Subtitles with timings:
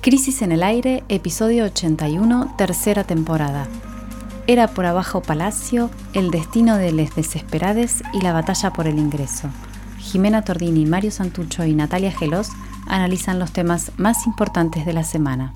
[0.00, 3.66] Crisis en el aire, episodio 81, tercera temporada.
[4.46, 9.48] Era por abajo Palacio, el destino de les desesperades y la batalla por el ingreso.
[9.98, 12.50] Jimena Tordini, Mario Santucho y Natalia Gelos
[12.86, 15.52] analizan los temas más importantes de la semana.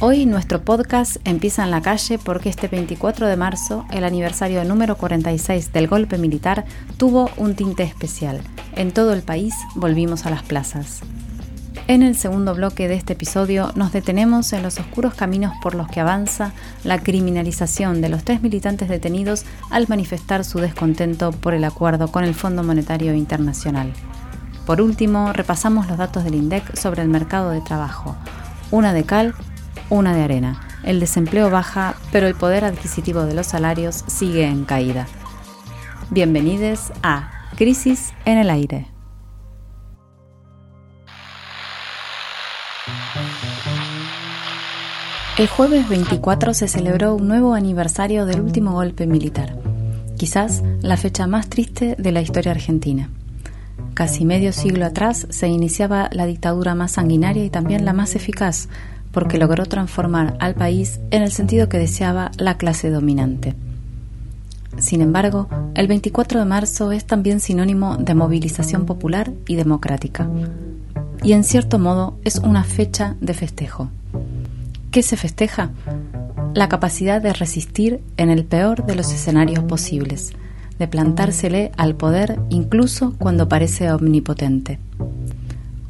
[0.00, 4.96] Hoy nuestro podcast empieza en la calle porque este 24 de marzo, el aniversario número
[4.96, 6.64] 46 del golpe militar,
[6.96, 8.40] tuvo un tinte especial.
[8.74, 11.02] En todo el país volvimos a las plazas.
[11.86, 15.86] En el segundo bloque de este episodio nos detenemos en los oscuros caminos por los
[15.88, 16.52] que avanza
[16.82, 22.24] la criminalización de los tres militantes detenidos al manifestar su descontento por el acuerdo con
[22.24, 23.92] el Fondo Monetario Internacional.
[24.64, 28.16] Por último, repasamos los datos del INDEC sobre el mercado de trabajo.
[28.70, 29.34] Una de cal
[29.90, 30.60] una de arena.
[30.82, 35.06] El desempleo baja, pero el poder adquisitivo de los salarios sigue en caída.
[36.10, 38.93] Bienvenidos a Crisis en el Aire.
[45.36, 49.58] El jueves 24 se celebró un nuevo aniversario del último golpe militar,
[50.16, 53.10] quizás la fecha más triste de la historia argentina.
[53.94, 58.68] Casi medio siglo atrás se iniciaba la dictadura más sanguinaria y también la más eficaz,
[59.10, 63.56] porque logró transformar al país en el sentido que deseaba la clase dominante.
[64.78, 70.28] Sin embargo, el 24 de marzo es también sinónimo de movilización popular y democrática.
[71.24, 73.90] Y en cierto modo es una fecha de festejo.
[74.94, 75.72] ¿Qué se festeja?
[76.54, 80.30] La capacidad de resistir en el peor de los escenarios posibles,
[80.78, 84.78] de plantársele al poder incluso cuando parece omnipotente.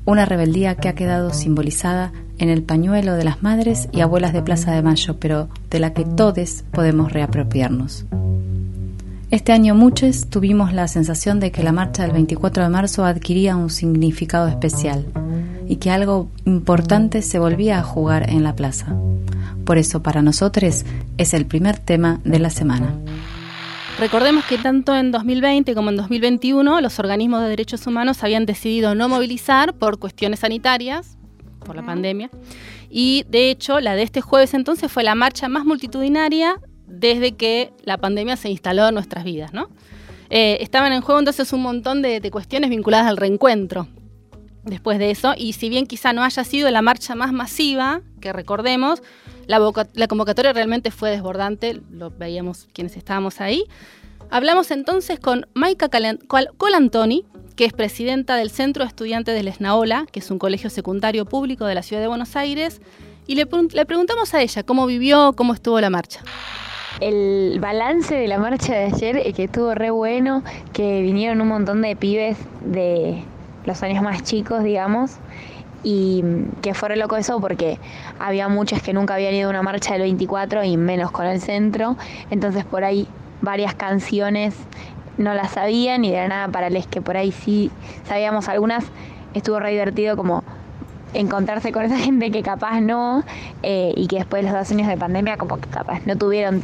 [0.06, 4.40] Una rebeldía que ha quedado simbolizada en el pañuelo de las madres y abuelas de
[4.40, 8.06] Plaza de Mayo, pero de la que todos podemos reapropiarnos.
[9.30, 13.54] Este año muchos tuvimos la sensación de que la marcha del 24 de marzo adquiría
[13.54, 15.04] un significado especial
[15.74, 18.94] y que algo importante se volvía a jugar en la plaza.
[19.64, 20.84] Por eso para nosotros
[21.18, 22.94] es el primer tema de la semana.
[23.98, 28.94] Recordemos que tanto en 2020 como en 2021 los organismos de derechos humanos habían decidido
[28.94, 31.18] no movilizar por cuestiones sanitarias,
[31.66, 32.30] por la pandemia.
[32.88, 37.72] Y de hecho, la de este jueves entonces fue la marcha más multitudinaria desde que
[37.82, 39.70] la pandemia se instaló en nuestras vidas, ¿no?
[40.30, 43.88] Eh, estaban en juego entonces un montón de, cuestiones vinculadas al reencuentro
[44.64, 48.32] después de eso, y si bien quizá no haya sido la marcha más masiva, que
[48.32, 49.02] recordemos,
[49.46, 49.58] la,
[50.08, 53.64] convocatoria realmente fue desbordante, lo veíamos quienes estábamos ahí.
[54.30, 55.88] Hablamos entonces con Maika
[56.56, 57.24] Colantoni,
[57.56, 61.66] que es presidenta del Centro de Estudiantes del Esnaola, que es un colegio secundario público
[61.66, 62.80] de la ciudad de Buenos Aires,
[63.26, 66.20] y le, preguntamos a ella cómo vivió, cómo estuvo la marcha.
[67.00, 70.42] El balance de la marcha de ayer es que estuvo re bueno,
[70.72, 73.24] que vinieron un montón de pibes de
[73.64, 75.18] los años más chicos, digamos,
[75.82, 76.24] y
[76.62, 77.78] que fue re loco eso porque
[78.18, 81.40] había muchos que nunca habían ido a una marcha del 24 y menos con el
[81.40, 81.96] centro,
[82.30, 83.06] entonces por ahí
[83.42, 84.54] varias canciones
[85.18, 87.70] no las sabían y de nada para les que por ahí sí
[88.08, 88.84] sabíamos algunas,
[89.34, 90.42] estuvo re divertido como
[91.12, 93.22] encontrarse con esa gente que capaz no
[93.62, 96.62] eh, y que después de los dos años de pandemia como que capaz no tuvieron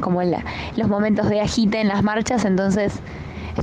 [0.00, 3.00] como los momentos de agite en las marchas, entonces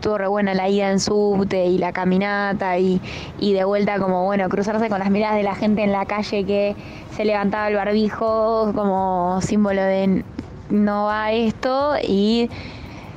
[0.06, 3.02] estuvo re buena la ida en subte y la caminata y,
[3.40, 6.46] y de vuelta como bueno, cruzarse con las miradas de la gente en la calle
[6.46, 6.76] que
[7.16, 10.24] se levantaba el barbijo como símbolo de
[10.70, 12.52] no va esto y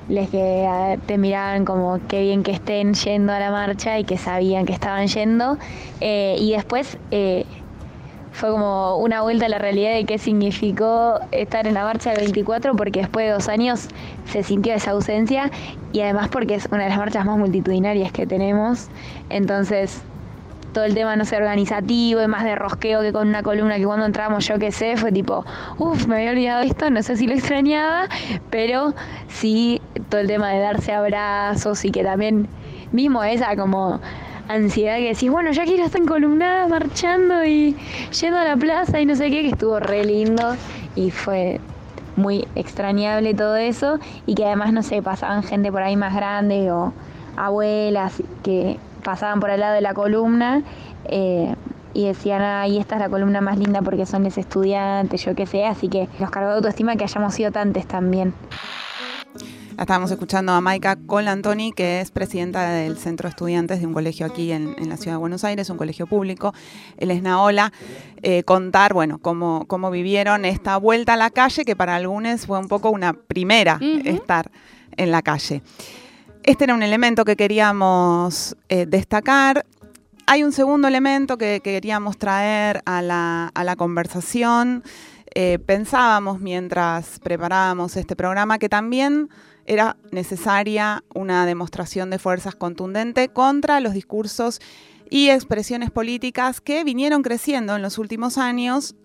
[0.08, 4.16] les que te miraban como qué bien que estén yendo a la marcha y que
[4.16, 5.58] sabían que estaban yendo.
[6.00, 7.44] Eh, y después eh,
[8.38, 12.20] fue como una vuelta a la realidad de qué significó estar en la marcha del
[12.20, 13.88] 24, porque después de dos años
[14.26, 15.50] se sintió esa ausencia
[15.92, 18.90] y además porque es una de las marchas más multitudinarias que tenemos.
[19.28, 20.02] Entonces
[20.72, 23.86] todo el tema no sé organizativo y más de rosqueo que con una columna que
[23.86, 25.44] cuando entramos yo que sé fue tipo,
[25.78, 28.06] uff, me había olvidado esto, no sé si lo extrañaba,
[28.50, 28.94] pero
[29.26, 32.46] sí todo el tema de darse abrazos y que también
[32.92, 34.00] mismo esa como
[34.48, 37.76] ansiedad que decís, bueno, ya quiero estar columnada marchando y
[38.20, 40.56] yendo a la plaza y no sé qué, que estuvo re lindo
[40.96, 41.60] y fue
[42.16, 46.70] muy extrañable todo eso y que además, no sé, pasaban gente por ahí más grande
[46.72, 46.92] o
[47.36, 50.62] abuelas que pasaban por al lado de la columna
[51.04, 51.54] eh,
[51.94, 55.46] y decían, ahí esta es la columna más linda porque son los estudiantes, yo qué
[55.46, 58.34] sé, así que nos cargó de autoestima que hayamos sido tantos también.
[59.78, 64.26] Estábamos escuchando a Maika Colantoni, que es presidenta del Centro de Estudiantes de un colegio
[64.26, 66.52] aquí en, la ciudad de Buenos Aires, un colegio público,
[66.96, 67.72] el Esnaola,
[68.22, 72.58] eh, contar, bueno, cómo, cómo vivieron esta vuelta a la calle, que para algunos fue
[72.58, 74.50] un poco una primera estar
[74.96, 75.62] en la calle.
[76.42, 79.66] Este era un elemento que queríamos eh, destacar.
[80.26, 84.82] hay un segundo elemento que, queríamos traer a la, conversación.
[85.40, 89.28] Eh, pensábamos mientras preparábamos este programa que también
[89.66, 94.60] era necesaria una demostración de fuerzas contundente contra los discursos
[95.08, 98.96] y expresiones políticas que vinieron creciendo en los últimos años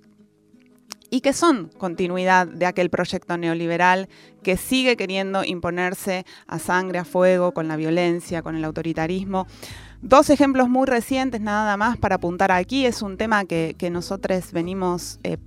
[1.12, 4.10] y que son continuidad de aquel proyecto neoliberal
[4.42, 9.46] que sigue queriendo imponerse a sangre, a fuego, con la violencia, con el autoritarismo.
[10.02, 12.88] Dos ejemplos muy recientes nada más para apuntar aquí.
[12.88, 15.38] Es un tema que, nosotros venimos eh,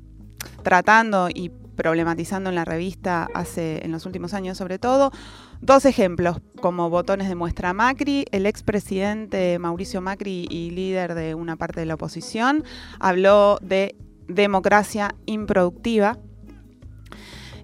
[0.63, 5.13] tratando y problematizando en la revista hace en los últimos años sobre todo.
[5.61, 11.57] Dos ejemplos como botones de muestra Macri, el expresidente Mauricio Macri y líder de una
[11.57, 12.65] parte de la oposición
[12.99, 13.95] habló de
[14.29, 16.19] democracia improductiva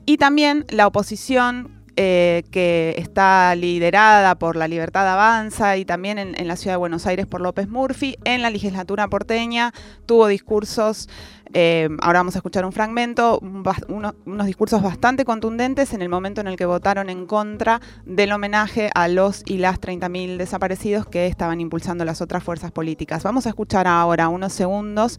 [0.06, 6.48] y también la oposición eh, que está liderada por la Libertad Avanza y también en,
[6.48, 9.74] la ciudad de Buenos Aires por López Murphy, en la legislatura porteña
[10.06, 11.10] tuvo discursos,
[11.54, 13.40] eh, ahora vamos a escuchar un fragmento,
[13.88, 18.90] unos discursos bastante contundentes en el momento en el que votaron en contra del homenaje
[18.94, 23.22] a los y las 30.000 desaparecidos que estaban impulsando las otras fuerzas políticas.
[23.22, 25.18] Vamos a escuchar ahora unos segundos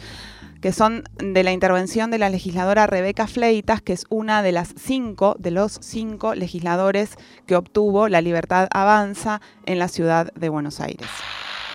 [0.64, 4.74] que son de la intervención de la legisladora Rebeca Fleitas, que es una de las
[4.78, 10.80] cinco, de los cinco legisladores que obtuvo la libertad avanza en la ciudad de Buenos
[10.80, 11.10] Aires.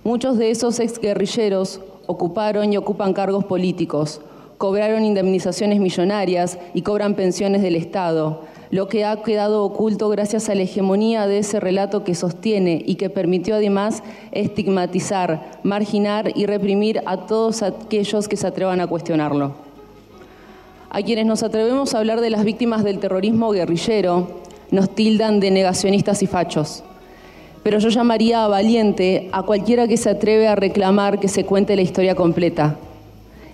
[0.04, 4.22] Muchos de esos exguerrilleros ocuparon y ocupan cargos políticos,
[4.58, 10.54] cobraron indemnizaciones millonarias y cobran pensiones del Estado, lo que ha quedado oculto gracias a
[10.54, 14.02] la hegemonía de ese relato que sostiene y que permitió además
[14.32, 19.54] estigmatizar, marginar y reprimir a todos aquellos que se atrevan a cuestionarlo.
[20.90, 24.40] A quienes nos atrevemos a hablar de las víctimas del terrorismo guerrillero,
[24.70, 26.82] nos tildan de negacionistas y fachos.
[27.62, 31.76] Pero yo llamaría a valiente a cualquiera que se atreve a reclamar que se cuente
[31.76, 32.76] la historia completa.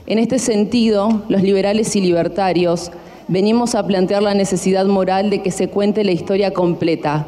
[0.06, 2.91] En este sentido, los liberales y libertarios
[3.27, 7.27] venimos a plantear la necesidad moral de que se cuente la historia completa.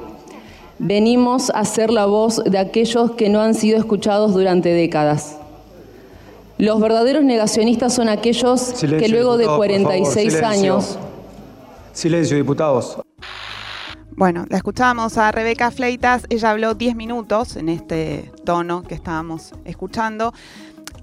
[0.79, 5.39] Venimos a ser la voz de aquellos que no han sido escuchados durante décadas.
[6.59, 10.99] Los verdaderos negacionistas son aquellos que luego de 46 años...
[11.95, 12.99] Silencio, diputados.
[14.17, 19.53] Bueno, la escuchábamos a Rebeca Fleitas, ella habló 10 minutos en este tono que estábamos
[19.67, 20.33] escuchando.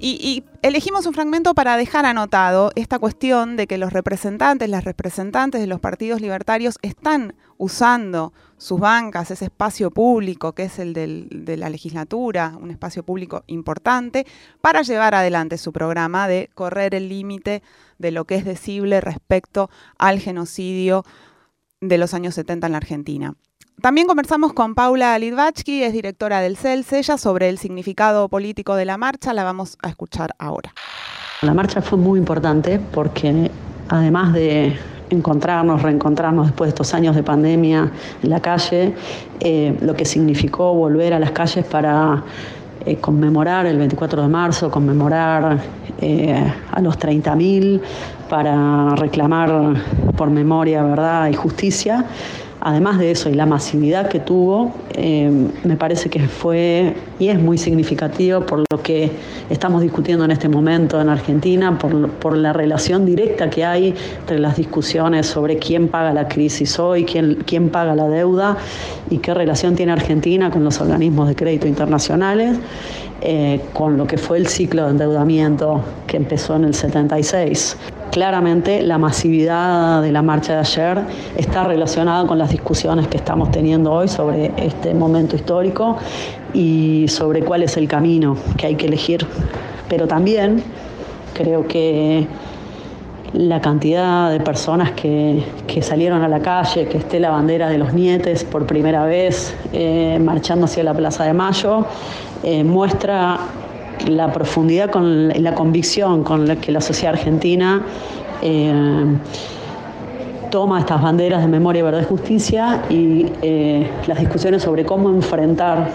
[0.05, 5.61] Y, elegimos un fragmento para dejar anotado esta cuestión de que los representantes, las representantes
[5.61, 11.55] de los partidos libertarios están usando sus bancas, ese espacio público que es el de
[11.55, 14.27] la legislatura, un espacio público importante,
[14.59, 17.63] para llevar adelante su programa de correr el límite
[17.97, 21.05] de lo que es decible respecto al genocidio
[21.79, 23.35] de los años 70 en la Argentina.
[23.81, 28.85] También conversamos con Paula Lidvatsky, es directora del CELS, ella sobre el significado político de
[28.85, 30.73] la marcha, la vamos a escuchar ahora.
[31.41, 33.51] La marcha fue muy importante porque
[33.89, 34.77] además de
[35.09, 37.91] encontrarnos, reencontrarnos después de estos años de pandemia
[38.21, 38.95] en la calle,
[39.41, 42.23] eh, lo que significó volver a las calles para
[42.85, 45.57] eh, conmemorar el 24 de marzo, conmemorar
[45.99, 47.81] eh, a los 30.000,
[48.29, 49.75] para reclamar
[50.15, 52.05] por memoria, verdad y justicia
[52.63, 55.29] además de eso y la masividad que tuvo, eh,
[55.65, 59.11] me parece que fue y es muy significativo por lo que
[59.49, 64.55] estamos discutiendo en este momento en Argentina, por, la relación directa que hay entre las
[64.55, 68.57] discusiones sobre quién paga la crisis hoy, quién, paga la deuda
[69.09, 72.57] y qué relación tiene Argentina con los organismos de crédito internacionales.
[73.25, 77.77] Eh, con lo que fue el ciclo de endeudamiento que empezó en el 76.
[78.13, 81.01] Claramente la masividad de la marcha de ayer
[81.35, 85.97] está relacionada con las discusiones que estamos teniendo hoy sobre este momento histórico
[86.53, 89.25] y sobre cuál es el camino que hay que elegir.
[89.89, 90.61] Pero también
[91.33, 92.27] creo que
[93.33, 95.43] la cantidad de personas que,
[95.81, 100.19] salieron a la calle, que esté la bandera de los nietes por primera vez eh,
[100.21, 101.87] marchando hacia la Plaza de Mayo,
[102.43, 103.39] eh, muestra
[104.07, 107.81] la profundidad con la convicción con la que la sociedad argentina
[108.41, 108.73] eh,
[110.51, 115.91] toma estas banderas de memoria, verdad y justicia y eh, las discusiones sobre cómo enfrentar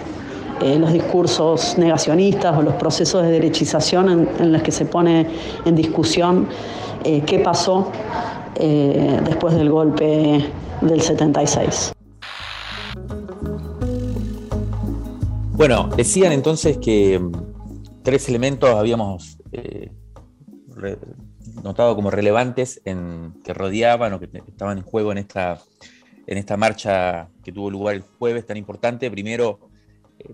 [0.77, 5.25] los discursos negacionistas o los procesos de derechización en, en los que se pone
[5.63, 6.49] en discusión
[7.01, 7.89] qué pasó
[8.57, 10.43] después del golpe
[10.81, 11.93] del 76.
[15.59, 17.19] Bueno, decían entonces que
[18.03, 19.91] tres elementos habíamos eh,
[21.63, 25.61] notado como relevantes en, que rodeaban o que estaban en juego en esta,
[26.27, 29.09] en esta marcha que tuvo lugar el jueves tan importante.
[29.11, 29.59] Primero,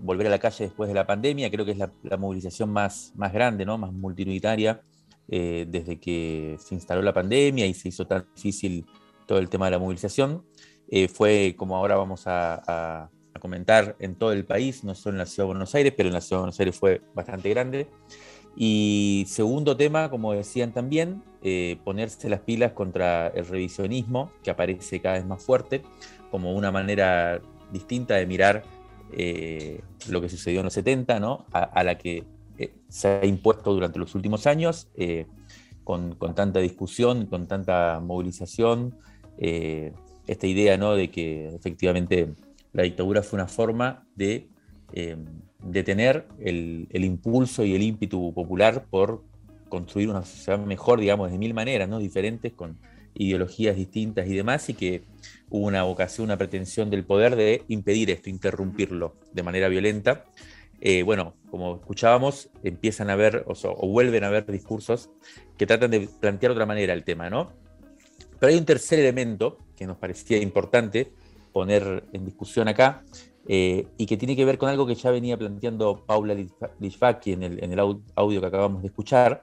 [0.00, 1.50] volver a la calle después de la pandemia.
[1.50, 3.78] Creo que es la, movilización más, más grande, ¿no?
[3.78, 4.80] más multitudinaria
[5.28, 8.86] desde que se instaló la pandemia y se hizo tan difícil
[9.26, 10.44] todo el tema de la movilización.
[11.12, 15.44] fue, como ahora vamos a, comentar, en todo el país, no solo en la Ciudad
[15.44, 17.88] de Buenos Aires, pero en la Ciudad de Buenos Aires fue bastante grande.
[18.56, 25.00] Y segundo tema, como decían también, eh, ponerse las pilas contra el revisionismo, que aparece
[25.00, 25.82] cada vez más fuerte,
[26.30, 28.62] como una manera distinta de mirar
[29.12, 31.44] eh, lo que sucedió en los 70, ¿no?
[31.52, 32.24] a, la que
[32.58, 34.88] eh, se ha impuesto durante los últimos años,
[35.84, 38.96] con, con, tanta discusión, con tanta movilización,
[39.38, 40.94] esta idea ¿no?
[40.94, 42.34] de que efectivamente
[42.76, 44.48] la dictadura fue una forma de
[45.62, 49.24] detener el, el, impulso y el ímpetu popular por
[49.68, 51.98] construir una sociedad mejor, digamos, de mil maneras, ¿no?
[51.98, 52.78] Diferentes, con
[53.14, 55.04] ideologías distintas y demás, y que
[55.48, 60.26] hubo una vocación, una pretensión del poder de impedir esto, interrumpirlo de manera violenta.
[60.80, 65.08] Eh, bueno, como escuchábamos, empiezan a haber, o, o, vuelven a haber discursos
[65.56, 67.52] que tratan de plantear otra manera el tema, ¿no?
[68.38, 71.12] Pero hay un tercer elemento que nos parecía importante
[71.56, 73.02] poner en discusión acá,
[73.48, 76.36] eh, y que tiene que ver con algo que ya venía planteando Paula
[76.78, 77.78] Lichvaki en el, en el
[78.14, 79.42] audio que acabamos de escuchar,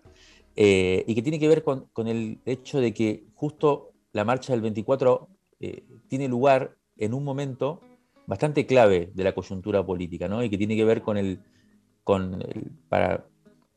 [0.56, 4.62] eh, y que tiene que ver con, el hecho de que justo la marcha del
[4.62, 5.28] 24
[5.60, 7.80] eh, tiene lugar en un momento
[8.28, 10.44] bastante clave de la coyuntura política, ¿no?
[10.44, 11.40] y que tiene que ver con el,
[12.90, 13.26] para,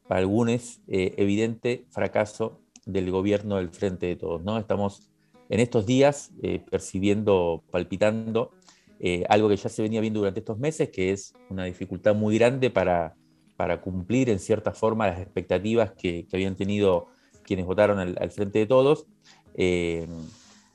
[0.07, 4.45] para algunos, evidente fracaso del gobierno del Frente de Todos.
[4.45, 4.59] ¿no?
[4.59, 5.11] Estamos
[5.48, 6.32] en estos días
[6.70, 8.52] percibiendo, palpitando
[8.98, 12.38] eh, algo que ya se venía viendo durante estos meses, que es una dificultad muy
[12.38, 13.14] grande para,
[13.56, 17.08] para cumplir en cierta forma las expectativas que, habían tenido
[17.42, 19.06] quienes votaron al, frente de todos,
[19.54, 20.06] eh,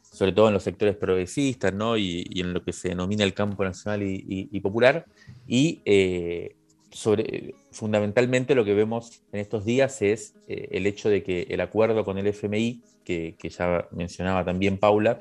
[0.03, 1.97] sobre todo en los sectores progresistas ¿no?
[1.97, 5.05] y, en lo que se denomina el campo nacional y, y, popular.
[5.47, 6.55] Y eh,
[6.91, 12.03] sobre, fundamentalmente lo que vemos en estos días es el hecho de que el acuerdo
[12.03, 15.19] con el FMI, que, ya mencionaba también Paula,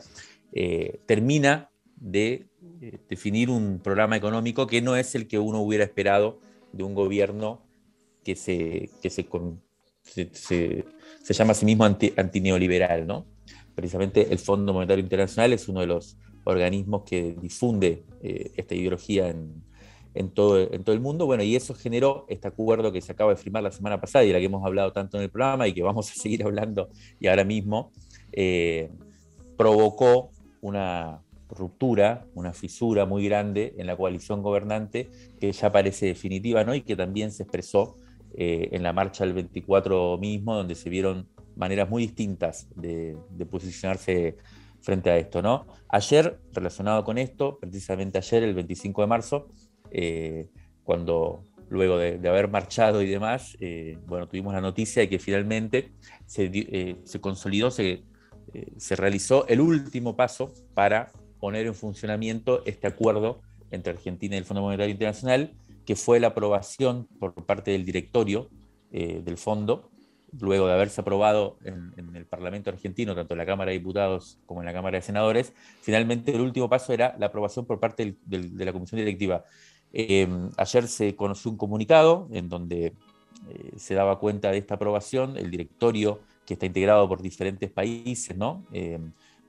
[1.07, 2.47] termina de
[2.81, 6.41] eh, definir un programa económico que no es el que uno hubiera esperado
[6.73, 7.63] de un gobierno
[8.25, 9.27] que se, que se,
[10.03, 13.07] se, llama a sí mismo anti, antineoliberal.
[13.07, 13.27] ¿no?
[13.75, 19.29] Precisamente el Fondo Monetario Internacional es uno de los organismos que difunde eh, esta ideología
[19.29, 19.63] en,
[20.15, 21.27] en, todo, en todo el mundo.
[21.27, 24.29] Bueno, y eso generó este acuerdo que se acaba de firmar la semana pasada y
[24.29, 26.89] de la que hemos hablado tanto en el programa y que vamos a seguir hablando
[27.19, 27.93] y ahora mismo,
[28.33, 28.91] eh,
[29.57, 36.65] provocó una, ruptura, una fisura muy grande en la coalición gobernante que ya parece definitiva
[36.65, 36.75] ¿no?
[36.75, 37.97] y que también se expresó
[38.35, 43.17] eh, en la marcha del 24 mismo, donde se vieron maneras muy distintas de,
[43.51, 44.37] posicionarse
[44.81, 45.43] frente a esto.
[45.43, 45.67] ¿no?
[45.89, 49.49] Ayer, relacionado con esto, precisamente ayer, el 25 de marzo,
[49.91, 50.49] eh,
[50.85, 55.93] cuando luego de, haber marchado y demás, eh, bueno, tuvimos la noticia de que finalmente
[56.27, 58.03] se, se consolidó, se,
[58.77, 64.45] se realizó el último paso para poner en funcionamiento este acuerdo entre Argentina y el
[64.45, 65.55] Fondo Monetario Internacional,
[65.87, 68.51] que fue la aprobación por parte del directorio
[68.93, 69.91] eh, del fondo,
[70.41, 74.61] luego de haberse aprobado en, el Parlamento argentino, tanto en la Cámara de Diputados como
[74.61, 78.65] en la Cámara de Senadores, finalmente el último paso era la aprobación por parte de
[78.65, 79.45] la Comisión Directiva.
[79.93, 85.37] Eh, ayer se conoció un comunicado en donde eh, se daba cuenta de esta aprobación,
[85.37, 88.65] el directorio que está integrado por diferentes países, ¿no?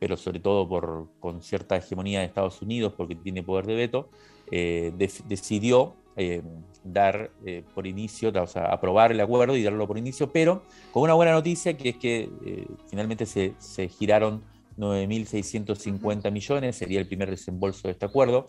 [0.02, 4.10] pero sobre todo por, con cierta hegemonía de Estados Unidos, porque tiene poder de veto,
[4.50, 6.42] eh, decidió eh,
[6.84, 11.04] dar eh, por inicio, o sea, aprobar el acuerdo y darlo por inicio, pero con
[11.04, 14.42] una buena noticia que es que finalmente se, se giraron
[14.78, 18.48] 9.650 millones, sería el primer desembolso de este acuerdo,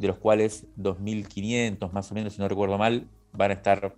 [0.00, 3.96] de los cuales 2.500 más o menos, si no recuerdo mal, van a estar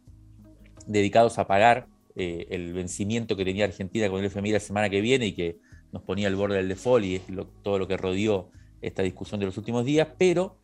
[0.86, 5.26] dedicados a pagar el vencimiento que tenía Argentina con el FMI la semana que viene
[5.26, 5.58] y que
[5.92, 7.22] nos ponía al borde del default y es
[7.62, 10.56] todo lo que rodeó esta discusión de los últimos días, pero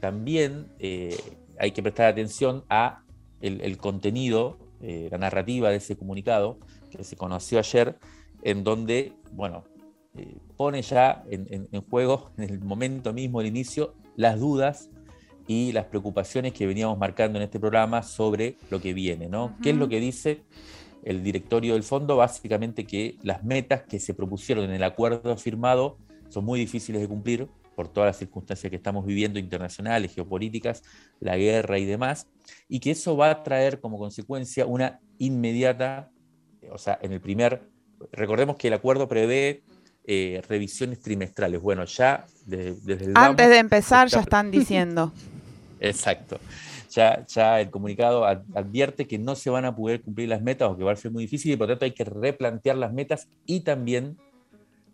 [0.00, 1.16] también eh,
[1.58, 3.04] hay que prestar atención a
[3.40, 6.58] el, contenido, eh, la narrativa de ese comunicado
[6.90, 7.96] que se conoció ayer,
[8.42, 9.64] en donde, bueno,
[10.16, 14.90] eh, pone ya en, juego, en el momento mismo, el inicio, las dudas
[15.46, 19.56] y las preocupaciones que veníamos marcando en este programa sobre lo que viene, ¿no?
[19.62, 20.42] ¿Qué es lo que dice
[21.02, 25.98] el directorio del fondo, básicamente que las metas que se propusieron en el acuerdo firmado
[26.28, 30.82] son muy difíciles de cumplir por todas las circunstancias que estamos viviendo internacionales, geopolíticas,
[31.18, 32.28] la guerra y demás,
[32.68, 36.10] y que eso va a traer como consecuencia una inmediata,
[36.70, 37.62] o sea, en el primer,
[38.12, 39.62] recordemos que el acuerdo prevé
[40.04, 41.60] eh, revisiones trimestrales.
[41.60, 43.12] Bueno, ya desde, el...
[43.14, 45.12] Antes de empezar ya están diciendo.
[45.78, 46.38] Exacto.
[46.90, 50.76] ya, ya el comunicado advierte que no se van a poder cumplir las metas o
[50.76, 53.28] que va a ser muy difícil y por lo tanto hay que replantear las metas
[53.46, 54.18] y también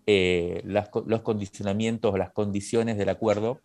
[0.08, 3.60] eh, los condicionamientos o las condiciones del acuerdo,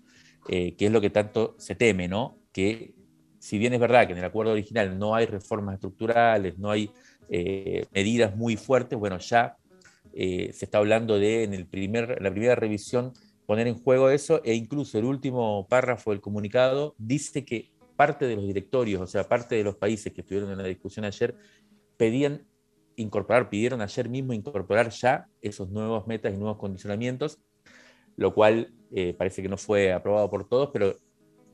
[0.50, 2.36] eh, que es lo que tanto se teme, ¿no?
[2.51, 2.95] Que
[3.38, 6.89] si bien es verdad que en el acuerdo original no hay reformas estructurales, no hay
[7.29, 9.55] eh, medidas muy fuertes, bueno, ya
[10.13, 13.13] se está hablando de en el primer, la primera revisión
[13.46, 18.36] poner en juego eso e incluso el último párrafo del comunicado dice que parte de
[18.36, 21.36] los directorios, o sea, parte de los países que estuvieron en la discusión ayer,
[21.98, 22.48] pedían
[22.96, 27.39] incorporar, pidieron ayer mismo incorporar ya esos nuevos metas y nuevos condicionamientos,
[28.15, 30.96] lo cual eh, parece que no fue aprobado por todos, pero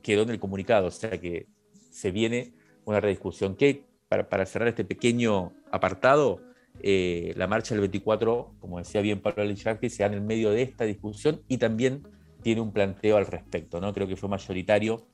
[0.02, 1.46] quedó en el comunicado, o sea que
[1.90, 3.54] se viene una rediscusión.
[3.54, 6.40] Que para, cerrar este pequeño apartado,
[6.82, 9.44] eh, la marcha del 24, como decía bien Pablo
[9.80, 12.06] que se da en el medio de esta discusión y también
[12.42, 13.80] tiene un planteo al respecto.
[13.80, 13.92] ¿no?
[13.92, 15.06] Creo que fue mayoritario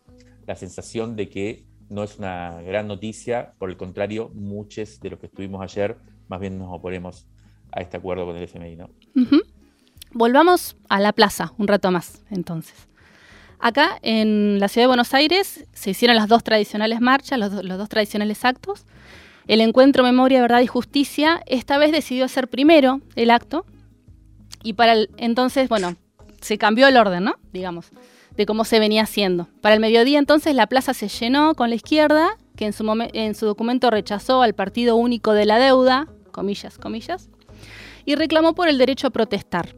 [0.46, 5.18] la sensación de que no es una gran noticia, por el contrario, muchos de los
[5.18, 5.96] que estuvimos ayer
[6.28, 7.26] más bien nos oponemos
[7.72, 8.78] a este acuerdo con el FMI.
[10.12, 12.88] Volvamos a la plaza un rato más, entonces.
[13.58, 17.88] Acá en la ciudad de Buenos Aires se hicieron las dos tradicionales marchas, los, dos
[17.88, 18.84] tradicionales actos.
[19.46, 23.66] El encuentro Memoria, Verdad y Justicia esta vez decidió hacer primero el acto
[24.62, 25.96] y para el, entonces, bueno,
[26.40, 27.34] se cambió el orden, ¿no?
[27.52, 27.90] Digamos,
[28.36, 29.48] de cómo se venía haciendo.
[29.60, 33.34] Para el mediodía entonces la plaza se llenó con la izquierda, que en su, en
[33.34, 37.28] su documento rechazó al Partido Único de la Deuda, comillas, comillas,
[38.04, 39.76] y reclamó por el derecho a protestar,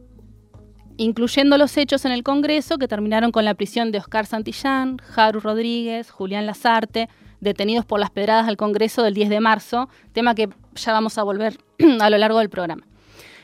[0.97, 5.39] incluyendo los hechos en el Congreso que terminaron con la prisión de Oscar Santillán, Jaru
[5.39, 10.49] Rodríguez, Julián Lazarte, detenidos por las pedradas al Congreso del 10 de marzo, tema que
[10.75, 11.57] ya vamos a volver
[12.01, 12.85] a lo largo del programa.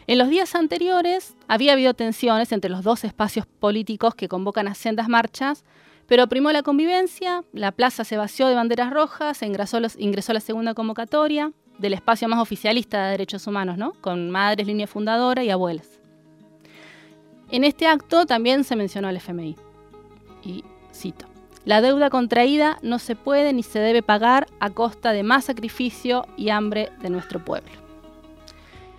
[0.05, 4.75] En los días anteriores había habido tensiones entre los dos espacios políticos que convocan a
[4.75, 5.63] sendas marchas,
[6.07, 10.73] pero primó la convivencia, la plaza se vació de banderas rojas, ingresó, ingresó la segunda
[10.73, 13.93] convocatoria, del espacio más oficialista de derechos humanos, ¿no?
[14.01, 15.99] con madres, línea fundadora y abuelas.
[17.49, 19.55] En este acto también se mencionó al FMI.
[20.43, 20.63] Y
[20.93, 21.25] cito,
[21.65, 26.25] la deuda contraída no se puede ni se debe pagar a costa de más sacrificio
[26.37, 27.71] y hambre de nuestro pueblo.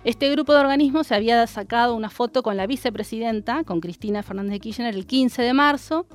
[0.03, 4.53] Este grupo de organismos se había sacado una foto con la vicepresidenta, con Cristina Fernández
[4.53, 6.05] de Kirchner, el 15 de marzo,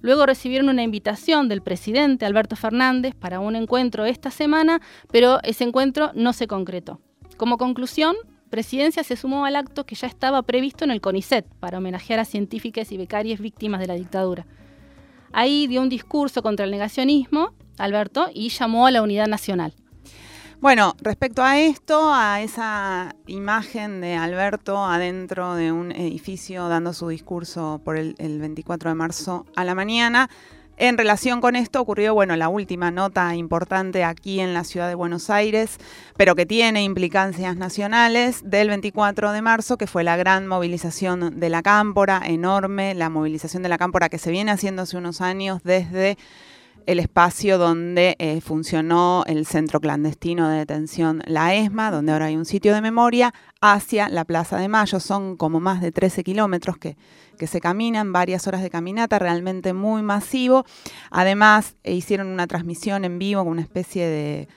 [0.00, 4.80] Luego recibieron una invitación del presidente Alberto Fernández para un encuentro esta semana,
[5.10, 7.00] pero ese encuentro no se concretó.
[7.36, 8.14] Como conclusión,
[8.50, 12.24] Presidencia se sumó al acto que ya estaba previsto en el CONICET para homenajear a
[12.24, 14.46] científicas y becarias víctimas de la dictadura.
[15.32, 19.74] Ahí dio un discurso contra el negacionismo, Alberto, y llamó a la unidad nacional.
[20.60, 27.08] Bueno, respecto a esto, a esa imagen de Alberto adentro de un edificio dando su
[27.08, 30.28] discurso por el, 24 de marzo a la mañana,
[30.78, 34.94] en relación con esto ocurrió, bueno, la última nota importante aquí en la ciudad de
[34.94, 35.78] Buenos Aires,
[36.16, 41.48] pero que tiene implicancias nacionales, del 24 de marzo, que fue la gran movilización de
[41.48, 45.62] la Cámpora, enorme, la movilización de la Cámpora que se viene haciendo hace unos años
[45.64, 46.16] desde
[46.88, 52.36] el espacio donde eh, funcionó el centro clandestino de detención La ESMA, donde ahora hay
[52.36, 54.98] un sitio de memoria, hacia la Plaza de Mayo.
[54.98, 56.96] Son como más de 13 kilómetros que,
[57.36, 60.64] que se caminan, varias horas de caminata, realmente muy masivo.
[61.10, 64.48] Además, eh, hicieron una transmisión en vivo con una especie de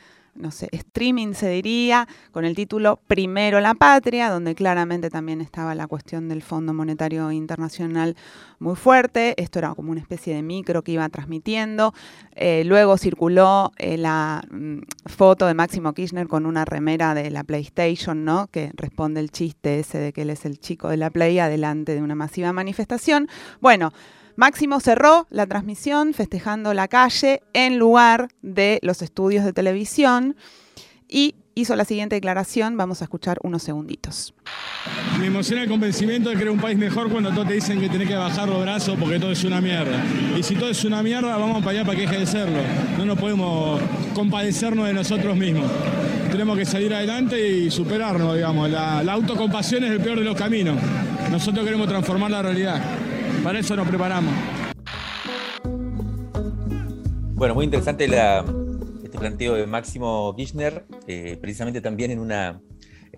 [0.41, 5.75] no sé, streaming se diría, con el título Primero la Patria, donde claramente también estaba
[5.75, 8.15] la cuestión del Fondo Monetario Internacional
[8.59, 9.35] muy fuerte.
[9.41, 11.93] Esto era como una especie de micro que iba transmitiendo.
[12.35, 17.43] Eh, luego circuló eh, la mm, foto de Máximo Kirchner con una remera de la
[17.43, 18.47] PlayStation, ¿no?
[18.47, 21.93] Que responde el chiste ese de que él es el chico de la Play adelante
[21.93, 23.27] de una masiva manifestación.
[23.59, 23.91] Bueno,
[24.35, 30.35] Máximo cerró la transmisión festejando la calle en lugar de los estudios de televisión
[31.07, 32.77] y hizo la siguiente declaración.
[32.77, 34.33] Vamos a escuchar unos segunditos.
[35.19, 38.07] Me emociona el convencimiento de era un país mejor cuando todos te dicen que tenés
[38.07, 40.03] que bajar los brazos porque todo es una mierda.
[40.37, 42.59] Y si todo es una mierda, vamos para allá para que deje de serlo.
[42.97, 43.81] No nos podemos
[44.15, 45.69] compadecernos de nosotros mismos.
[46.31, 48.69] Tenemos que salir adelante y superarnos, digamos.
[48.69, 50.77] La, la autocompasión es el peor de los caminos.
[51.29, 52.81] Nosotros queremos transformar la realidad.
[53.43, 54.33] Para eso nos preparamos.
[57.33, 58.05] Bueno, muy interesante
[59.03, 62.61] este planteo de Máximo Kirchner, eh, precisamente también en, una,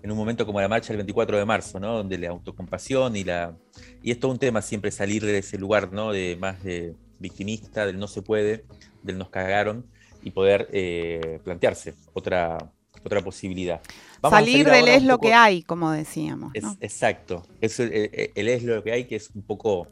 [0.02, 1.98] en un momento como la marcha del 24 de marzo, ¿no?
[1.98, 3.54] donde la autocompasión y la...
[4.02, 6.10] Y es todo un tema siempre salir de ese lugar ¿no?
[6.10, 8.64] de más de victimista, del no se puede,
[9.02, 9.84] del nos cagaron,
[10.22, 12.56] y poder eh, plantearse otra,
[13.04, 13.82] otra posibilidad.
[14.22, 16.52] salir del es lo que hay, como decíamos.
[16.80, 19.88] exacto, es el, es lo que hay, que es un poco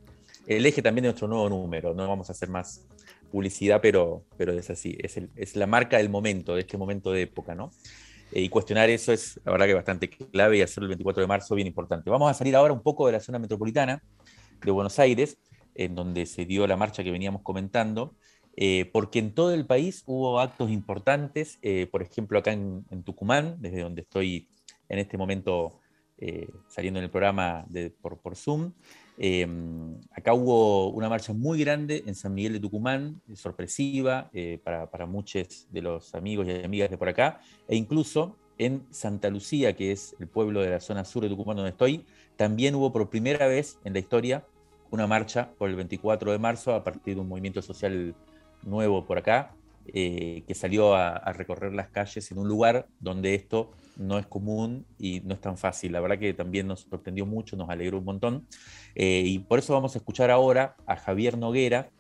[0.47, 2.87] el eje también de nuestro nuevo número, no vamos a ser más,
[3.33, 7.55] publicidad, pero, pero es así, es, la marca del momento, de este momento de época,
[7.55, 7.71] ¿no?
[8.31, 11.27] Eh, y cuestionar eso es, la verdad, que bastante clave y hacerlo el 24 de
[11.27, 12.11] marzo bien importante.
[12.11, 14.03] Vamos a salir ahora un poco de la zona metropolitana
[14.63, 15.39] de Buenos Aires,
[15.75, 18.15] en donde se dio la marcha que veníamos comentando,
[18.55, 23.57] eh, porque en todo el país hubo actos importantes, eh, por ejemplo, acá en, Tucumán,
[23.61, 24.49] desde donde estoy
[24.89, 25.79] en este momento
[26.69, 27.67] saliendo en el programa
[28.01, 28.75] por Zoom,
[29.19, 35.07] Em, acá hubo una marcha muy grande en San Miguel de Tucumán, sorpresiva eh, para,
[35.07, 39.93] muchos de los amigos y amigas de por acá, e incluso en Santa Lucía, que
[39.93, 42.05] es el pueblo de la zona sur de Tucumán donde estoy,
[42.37, 44.45] también hubo por primera vez en la historia
[44.91, 48.15] una marcha por el 24 de marzo a partir de un movimiento social
[48.63, 49.55] nuevo por acá,
[49.87, 54.87] eh, que salió a, recorrer las calles en un lugar donde esto no es común
[54.99, 55.93] y no es tan fácil.
[55.93, 58.47] La verdad que también nos sorprendió mucho, nos alegró un montón.
[58.95, 61.91] Eh, y por eso vamos a escuchar ahora a Javier Noguera,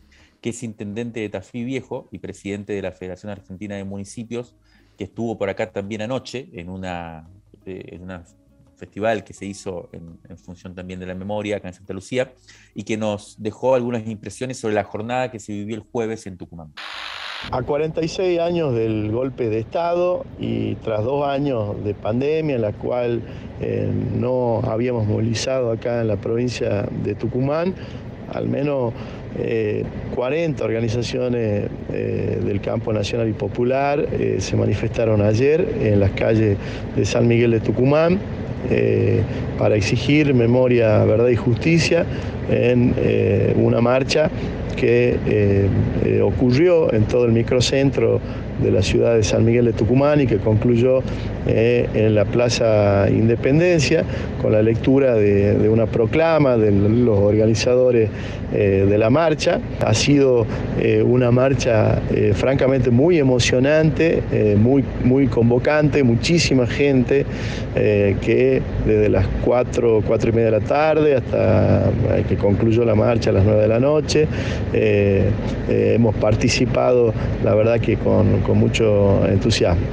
[0.40, 4.56] que es intendente de Tafí Viejo y presidente de la Federación Argentina de Municipios,
[4.98, 7.28] que estuvo por acá también anoche en una,
[7.64, 8.10] eh, en
[8.76, 12.32] festival que se hizo en, en, función también de la memoria acá en Santa Lucía
[12.74, 16.36] y que nos dejó algunas impresiones sobre la jornada que se vivió el jueves en
[16.36, 16.72] Tucumán.
[17.50, 22.72] A 46 años del golpe de Estado y tras dos años de pandemia en la
[22.72, 23.20] cual
[23.60, 27.74] eh, no habíamos movilizado acá en la provincia de Tucumán,
[28.32, 28.94] al menos
[30.14, 34.06] 40 eh, organizaciones eh, del campo nacional y popular
[34.38, 36.56] se manifestaron ayer en las calles
[36.94, 38.18] de San Miguel de Tucumán
[39.58, 42.06] para exigir memoria, verdad y justicia
[42.48, 42.94] en
[43.56, 44.30] una marcha
[44.72, 45.68] que eh,
[46.04, 48.20] eh, ocurrió en todo el microcentro
[48.60, 51.02] de la ciudad de San Miguel de Tucumán y que concluyó
[51.46, 54.04] eh, en la Plaza Independencia
[54.40, 58.10] con la lectura de, una proclama de los organizadores
[58.52, 59.60] eh, de la marcha.
[59.84, 60.46] Ha sido
[60.80, 62.00] eh, una marcha
[62.34, 64.22] francamente muy emocionante,
[64.56, 67.24] muy, muy convocante, muchísima gente
[67.74, 71.90] que desde las 4, 4 y media de la tarde hasta
[72.28, 74.26] que concluyó la marcha a las 9 de la noche,
[75.68, 79.86] hemos participado, la verdad que con mucho entusiasmo.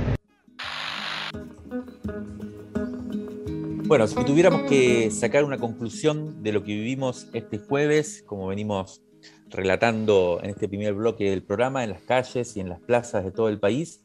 [3.90, 9.02] Bueno, si tuviéramos que sacar una conclusión de lo que vivimos este jueves, como venimos
[9.50, 13.32] relatando en este primer bloque del programa, en las calles y en las plazas de
[13.32, 14.04] todo el país,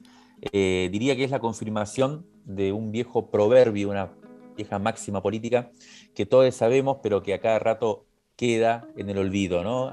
[0.53, 4.13] eh, diría que es la confirmación de un viejo proverbio, una
[4.57, 5.71] vieja máxima política
[6.15, 9.93] que todos sabemos, pero que a cada rato queda en el olvido, ¿no?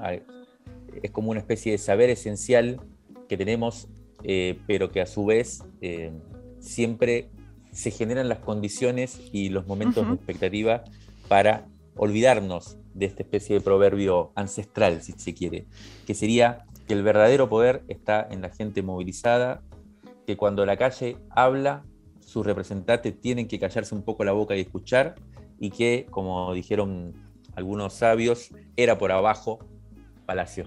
[1.02, 2.80] Es como una especie de saber esencial
[3.28, 3.88] que tenemos
[4.24, 6.12] eh, pero que a su vez eh,
[6.60, 7.28] siempre
[7.72, 10.84] se generan las condiciones y los momentos de expectativa
[11.28, 15.66] para olvidarnos de esta especie de proverbio ancestral, si se quiere,
[16.06, 19.62] que sería que el verdadero poder está en la gente movilizada,
[20.26, 21.84] que cuando la calle habla,
[22.20, 25.14] sus representantes tienen que callarse un poco la boca y escuchar,
[25.58, 27.14] y que, como dijeron
[27.54, 29.58] algunos sabios, era por abajo
[30.26, 30.66] Palacio.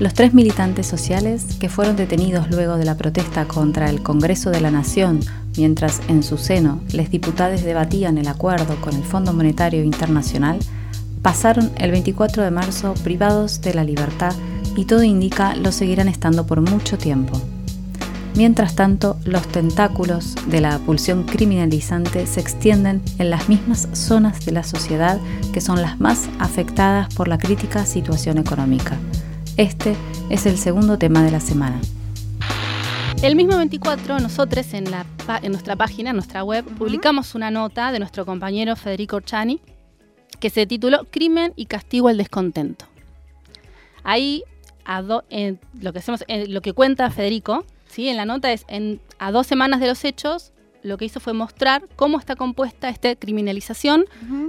[0.00, 4.62] Los tres militantes sociales que fueron detenidos luego de la protesta contra el Congreso de
[4.62, 5.20] la Nación,
[5.58, 10.58] mientras en su seno les diputados debatían el acuerdo con el Fondo Monetario Internacional,
[11.20, 14.32] pasaron el 24 de marzo privados de la libertad
[14.74, 17.38] y todo indica lo seguirán estando por mucho tiempo.
[18.34, 24.52] Mientras tanto, los tentáculos de la pulsión criminalizante se extienden en las mismas zonas de
[24.52, 25.18] la sociedad
[25.52, 28.96] que son las más afectadas por la crítica situación económica.
[29.56, 29.96] Este
[30.30, 31.80] es el segundo tema de la semana.
[33.22, 35.04] El mismo 24, nosotros en, la,
[35.42, 39.60] en nuestra página, en nuestra web, publicamos una nota de nuestro compañero Federico Chani
[40.38, 42.86] que se tituló Crimen y castigo al descontento.
[44.02, 44.42] Ahí,
[45.02, 45.22] lo,
[45.92, 48.08] que hacemos, lo que cuenta Federico ¿sí?
[48.08, 51.34] en la nota es, en, a dos semanas de los hechos, lo que hizo fue
[51.34, 54.06] mostrar cómo está compuesta esta criminalización,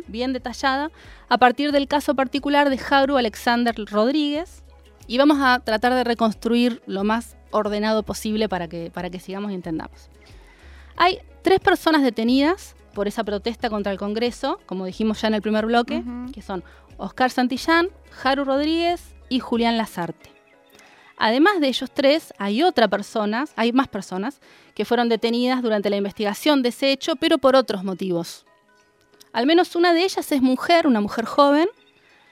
[0.07, 0.91] bien detallada,
[1.27, 4.60] a partir del caso particular de Jauru Alexander Rodríguez,
[5.11, 9.51] y vamos a tratar de reconstruir lo más ordenado posible para que, para que sigamos
[9.51, 10.09] y entendamos.
[10.95, 15.41] Hay tres personas detenidas por esa protesta contra el Congreso, como dijimos ya en el
[15.41, 16.63] primer bloque, que son
[16.95, 20.31] Oscar Santillán, Jaru Rodríguez y Julián Lazarte.
[21.17, 24.39] Además de ellos tres, hay otra personas, hay más personas
[24.75, 28.45] que fueron detenidas durante la investigación de ese hecho, pero por otros motivos.
[29.33, 31.67] Al menos una de ellas es mujer, una mujer joven,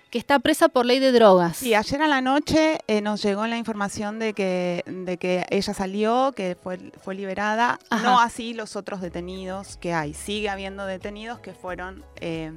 [0.10, 1.62] que está presa por ley de drogas.
[1.62, 5.74] Y ayer a la noche eh, nos llegó la información de que, de que ella
[5.74, 7.80] salió, que fue, fue liberada.
[8.04, 10.14] No así los otros detenidos que hay.
[10.14, 12.52] Sigue habiendo detenidos que fueron eh,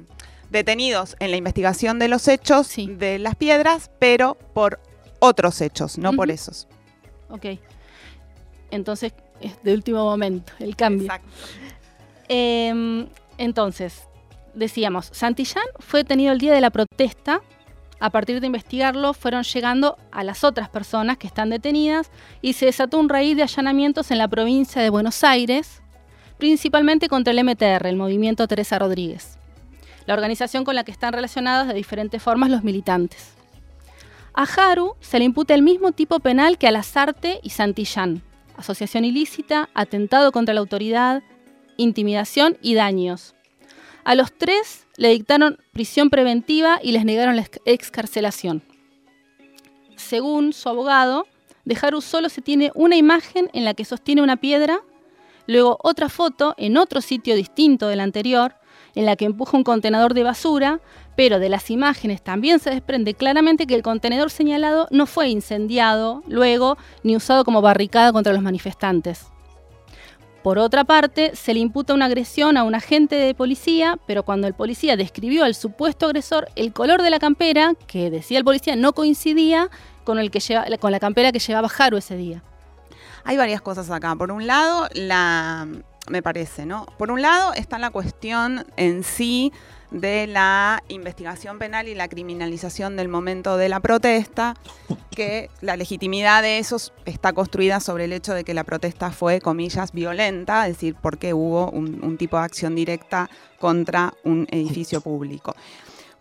[0.49, 4.79] detenidos en la investigación de los hechos de las piedras, pero por
[5.19, 6.67] otros hechos, no por esos.
[7.29, 7.59] Ok.
[8.71, 11.05] Entonces, es de último momento, el cambio.
[11.05, 11.29] Exacto.
[12.27, 14.07] Em, entonces,
[14.53, 17.41] decíamos, Santillán fue detenido el día de la protesta.
[17.99, 22.11] A partir de investigarlo, fueron llegando a las otras personas que están detenidas
[22.41, 25.81] y se desató un raíz de allanamientos en la provincia de Buenos Aires,
[26.37, 29.37] principalmente contra el MTR, el Movimiento Teresa Rodríguez,
[30.05, 33.33] la organización con la que están relacionados de diferentes formas los militantes.
[34.33, 38.23] A Haru se le imputa el mismo tipo penal que a Lazarte y Santillán,
[38.57, 41.21] asociación ilícita, atentado contra la autoridad,
[41.77, 43.35] intimidación y daños.
[44.05, 48.61] A los tres le dictaron prisión preventiva y les negaron la excarcelación.
[49.95, 51.25] Según su abogado,
[51.63, 54.81] de Haru solo se tiene una imagen en la que sostiene una piedra,
[55.47, 58.55] luego otra foto en otro sitio distinto del anterior,
[58.95, 60.81] en la que empuja un contenedor de basura,
[61.15, 66.23] pero de las imágenes también se desprende claramente que el contenedor señalado no fue incendiado
[66.27, 69.32] luego ni usado como barricada contra los manifestantes.
[70.43, 74.45] Por otra parte, se le imputa una agresión a un agente de policía, pero cuando
[74.45, 78.75] el policía describió al supuesto agresor, el color de la campera, que decía el policía,
[78.75, 79.69] no coincidía
[80.03, 82.43] con, el que lleva, con la campera que llevaba Jaro ese día.
[83.23, 84.17] Hay varias cosas acá.
[84.17, 85.65] Por un lado, la,
[86.09, 86.87] me parece, ¿no?
[86.97, 89.53] Por un lado está la cuestión en sí
[89.93, 94.55] de la investigación penal y la criminalización del momento de la protesta,
[95.11, 99.39] que la legitimidad de eso está construida sobre el hecho de que la protesta fue,
[99.39, 103.29] comillas, violenta, es decir, porque hubo un, tipo de acción directa
[103.59, 105.55] contra un edificio público.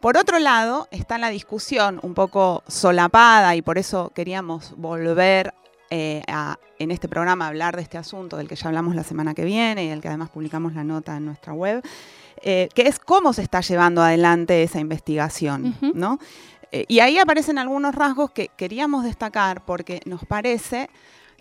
[0.01, 5.55] Por otro lado, está la discusión un poco solapada y por eso queríamos volver
[5.95, 6.23] eh,
[6.79, 9.85] en este programa hablar de este asunto del que ya hablamos la semana que viene
[9.85, 11.85] y del que además publicamos la nota en nuestra web,
[12.41, 16.19] eh, que es cómo se está llevando adelante esa investigación, ¿no?
[16.71, 20.89] Eh, y ahí aparecen algunos rasgos que queríamos destacar porque nos parece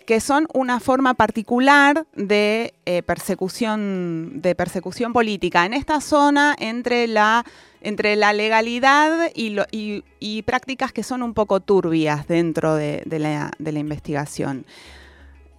[0.04, 2.74] que son una forma particular de,
[3.06, 7.46] persecución, de persecución política en esta zona entre la,
[7.82, 14.64] entre la legalidad y, prácticas que son un poco turbias dentro de la investigación.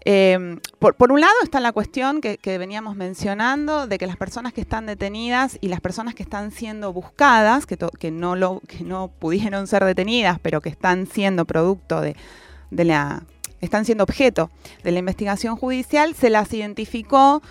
[0.05, 4.59] Em, por, un lado está la cuestión que, veníamos mencionando de que las personas que
[4.59, 9.65] están detenidas y las personas que están siendo buscadas, que, no, lo, que no pudieron
[9.65, 12.17] ser detenidas, pero que están siendo producto de,
[12.69, 13.23] de la
[13.61, 14.51] están siendo objeto
[14.83, 17.41] de la investigación judicial, se las identificó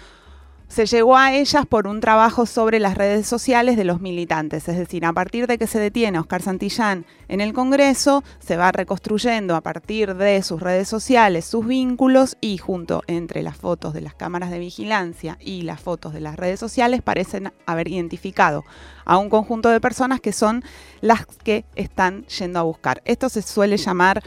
[0.72, 4.78] se llegó a ellas por un trabajo sobre las redes sociales de los militantes, es
[4.78, 9.54] decir, a partir de que se detiene Oscar Santillán en el Congreso, se va reconstruyendo
[9.54, 14.14] a partir de sus redes sociales sus vínculos y junto entre las fotos de las
[14.14, 18.64] cámaras de vigilancia y las fotos de las redes sociales parecen haber identificado
[19.04, 20.64] a un conjunto de personas que son
[21.02, 23.02] las que están yendo a buscar.
[23.04, 24.22] Esto se suele llamar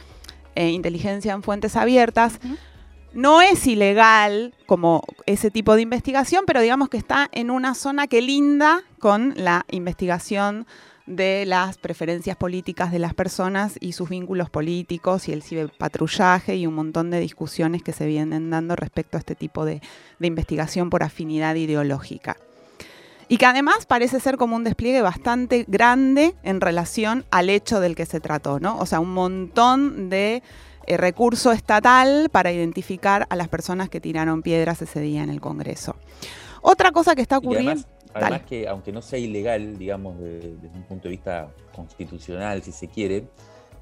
[0.53, 2.39] eh, inteligencia en fuentes abiertas.
[3.15, 8.07] No es ilegal como ese tipo de investigación, pero digamos que está en una zona
[8.07, 10.67] que linda con la investigación
[11.05, 16.67] de las preferencias políticas de las personas y sus vínculos políticos y el ciberpatrullaje y
[16.67, 19.81] un montón de discusiones que se vienen dando respecto a este tipo de,
[20.19, 22.35] investigación por afinidad ideológica.
[23.29, 27.95] Y que además parece ser como un despliegue bastante grande en relación al hecho del
[27.95, 28.77] que se trató, ¿no?
[28.77, 30.43] O sea, un montón de
[30.87, 35.41] eh, recurso estatal para identificar a las personas que tiraron piedras ese día en el
[35.41, 35.95] Congreso.
[36.61, 37.83] Otra cosa que está ocurriendo...
[38.13, 42.87] Además, que aunque no sea ilegal, digamos, desde, un punto de vista constitucional, si se
[42.87, 43.27] quiere,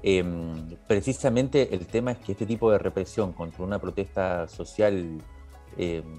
[0.02, 5.22] em, precisamente el tema es que este tipo de represión contra una protesta social
[5.78, 6.18] em,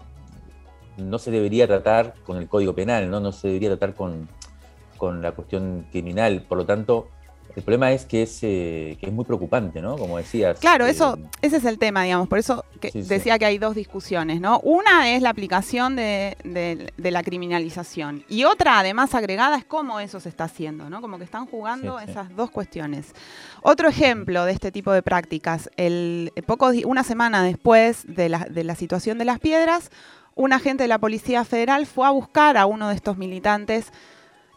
[0.95, 4.29] no se debería tratar con el Código Penal, no, no se debería tratar con,
[4.97, 6.45] con la cuestión criminal.
[6.47, 7.09] Por lo tanto,
[7.55, 9.97] el problema es que es, eh, que es muy preocupante, ¿no?
[9.97, 10.59] Como decías.
[10.59, 12.27] Claro, eso, eh, ese es el tema, digamos.
[12.27, 14.59] Por eso decía que hay dos discusiones, ¿no?
[14.59, 16.35] Una es la aplicación de,
[16.97, 18.25] la criminalización.
[18.27, 21.01] Y otra, además agregada, es cómo eso se está haciendo, ¿no?
[21.01, 23.13] Como que están jugando esas dos cuestiones.
[23.61, 28.63] Otro ejemplo de este tipo de prácticas, el, poco, una semana después de la, de
[28.65, 29.91] la situación de las piedras,
[30.35, 33.93] un agente de la Policía Federal fue a buscar a uno de estos militantes.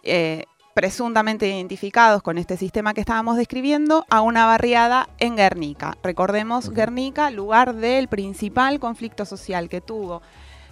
[0.02, 0.44] Eh,
[0.78, 5.98] presuntamente identificados con este sistema que estábamos describiendo a una barriada en Guernica.
[6.04, 10.22] Recordemos, Guernica, lugar del principal conflicto social que tuvo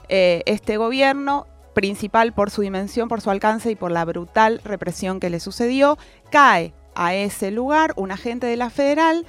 [0.09, 5.19] eh, este gobierno, principal por su dimensión, por su alcance y por la brutal represión
[5.19, 5.99] que le sucedió,
[6.31, 9.27] cae a ese lugar un agente de la federal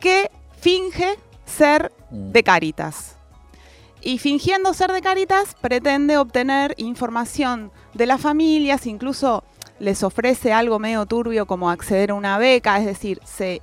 [0.00, 2.32] que finge ser Mm.
[2.32, 3.14] de Cáritas.
[4.00, 9.44] Y fingiendo ser de Cáritas, pretende obtener información de las familias, incluso
[9.78, 13.62] les ofrece algo medio turbio como acceder a una beca, es decir, se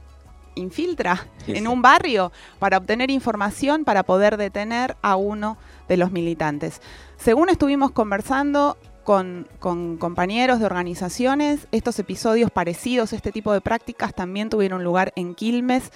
[0.56, 6.12] infiltra Sí, en un barrio para obtener información para poder detener a uno de los
[6.12, 6.82] militantes.
[7.18, 14.14] Según estuvimos conversando con, con compañeros de organizaciones, estos episodios parecidos, este tipo de prácticas
[14.14, 15.92] también tuvieron lugar en Quilmes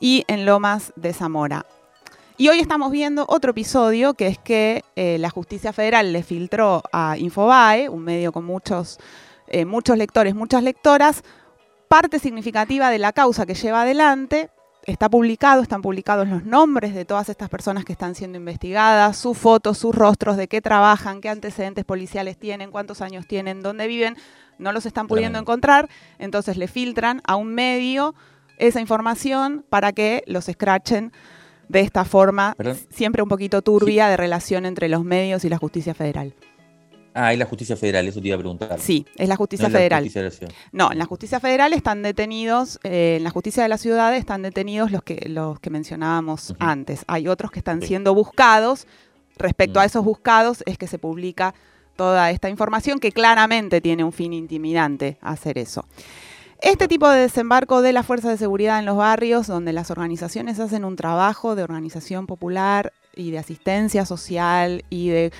[0.00, 1.66] y en Lomas de Zamora.
[2.36, 6.82] Y hoy estamos viendo otro episodio que es que eh, la justicia federal le filtró
[6.92, 8.98] a Infobae, un medio con muchos,
[9.46, 11.22] eh, muchos lectores, muchas lectoras,
[11.88, 14.50] parte significativa de la causa que lleva adelante.
[14.86, 19.38] Está publicado, están publicados los nombres de todas estas personas que están siendo investigadas, sus
[19.38, 24.16] fotos, sus rostros, de qué trabajan, qué antecedentes policiales tienen, cuántos años tienen, dónde viven.
[24.58, 28.14] No los están pudiendo encontrar, entonces le filtran a un medio
[28.58, 31.12] esa información para que los escrachen
[31.68, 32.78] de esta forma Perdón.
[32.90, 36.34] siempre un poquito turbia de relación entre los medios y la justicia federal.
[37.14, 38.78] Ah, es la justicia federal, eso te iba a preguntar.
[38.80, 40.02] Sí, es la justicia No es la federal.
[40.02, 40.52] justicia de la ciudad.
[40.72, 44.42] No, en la justicia federal están detenidos, eh, en la justicia de la ciudad están
[44.42, 47.04] detenidos los que, los que mencionábamos antes.
[47.06, 47.86] Hay otros que están Sí.
[47.88, 48.86] siendo buscados.
[49.36, 49.86] Respecto a Mm.
[49.86, 51.54] esos buscados es que se publica
[51.96, 55.84] toda esta información que claramente tiene un fin intimidante hacer eso.
[56.62, 60.58] Este tipo de desembarco de las fuerzas de seguridad en los barrios, donde las organizaciones
[60.60, 65.32] hacen un trabajo de organización popular y de asistencia social y de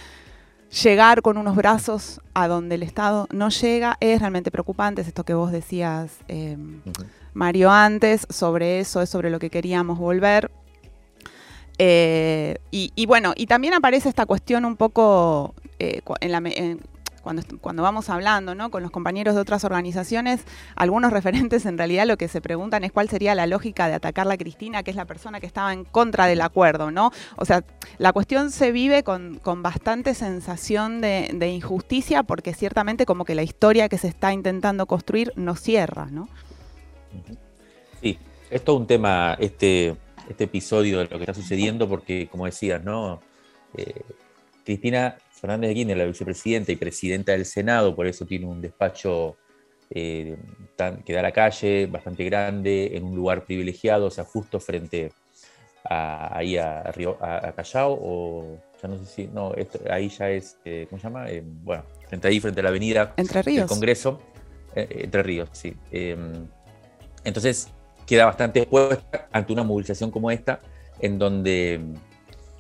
[0.82, 5.02] llegar con unos brazos a donde el Estado no llega, es realmente preocupante.
[5.02, 7.04] Es esto que vos decías, eh, Ujú.
[7.32, 10.50] Mario, antes, sobre eso, es sobre lo que queríamos volver.
[11.78, 16.80] Eh, y, y bueno, y también aparece esta cuestión un poco eh, en la en-
[17.24, 18.70] cuando, vamos hablando ¿no?
[18.70, 20.44] con los compañeros de otras organizaciones,
[20.76, 24.30] algunos referentes en realidad lo que se preguntan es cuál sería la lógica de atacar
[24.30, 27.10] a Cristina, que es la persona que estaba en contra del acuerdo, ¿no?
[27.37, 27.64] O sea,
[27.98, 33.34] la cuestión se vive con, con bastante sensación de, de injusticia porque ciertamente como que
[33.34, 36.28] la historia que se está intentando construir no cierra, ¿no?
[38.00, 38.18] Sí,
[38.50, 39.96] es todo un tema este,
[40.28, 43.20] este episodio de lo que está sucediendo, porque como decías, ¿no?
[43.76, 44.02] Eh,
[44.64, 49.37] Cristina Fernández de Kirchner, la vicepresidenta y presidenta del Senado, por eso tiene un despacho
[49.90, 50.38] eh,
[50.74, 54.59] tan- que da a la calle, bastante grande, en un lugar privilegiado, o sea, justo
[54.59, 55.12] frente
[55.85, 60.09] a, ahí a, Río- a- a Callao, o ya no sé si, no, esto- ahí
[60.09, 61.30] ya es, eh, ¿cómo se llama?
[61.30, 63.68] Eh, bueno, frente ahí, frente a la avenida Entre del Ríos.
[63.68, 64.22] Congreso,
[64.74, 65.74] eh, eh, Entre Ríos, sí.
[65.92, 66.16] Eh,
[67.22, 67.68] entonces
[68.07, 70.61] queda bastante expuesta ante una movilización como esta,
[71.00, 71.80] en donde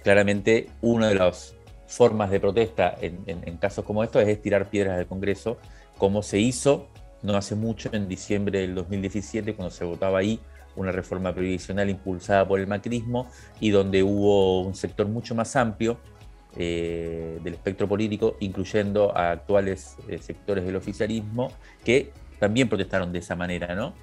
[0.02, 1.53] claramente una de las
[1.86, 5.58] formas de protesta en, en- en casos como estos es tirar piedras del Congreso,
[5.98, 6.88] como se hizo
[7.22, 10.38] no hace mucho, en diciembre del 2017, cuando se votaba ahí
[10.76, 15.98] una reforma previsional impulsada por el macrismo y donde hubo un sector mucho más amplio
[16.56, 21.50] eh, del espectro político, incluyendo a actuales eh, sectores del oficialismo,
[21.82, 23.94] que también protestaron de esa manera, ¿no?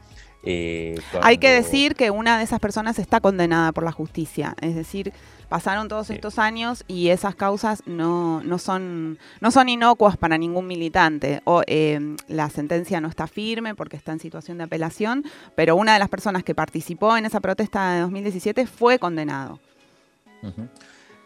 [0.44, 4.76] Eh, Hay que decir que una de esas personas está condenada por la justicia, es
[4.76, 5.14] decir,
[5.52, 6.14] pasaron todos Sí.
[6.14, 11.42] estos años y esas causas no, no, son, no son inocuas para ningún militante.
[11.44, 15.92] O, eh, la sentencia no está firme porque está en situación de apelación, pero una
[15.94, 19.60] de las personas que participó en esa protesta de 2017 fue condenado.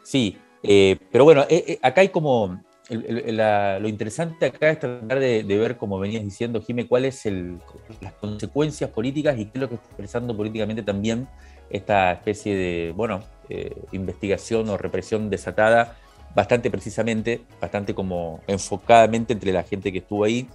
[0.04, 2.60] Sí, eh, pero bueno, eh, eh, acá hay como.
[2.90, 6.86] el- el- la- lo interesante acá es tratar de, de ver, como venías diciendo, Jime,
[6.88, 7.58] cuáles el,
[8.02, 11.28] las consecuencias políticas y qué es lo que está expresando políticamente también
[11.72, 15.98] esta especie de, bueno, eh, investigación o represión desatada,
[16.36, 20.48] bastante precisamente, bastante como enfocadamente entre la gente que estuvo ahí,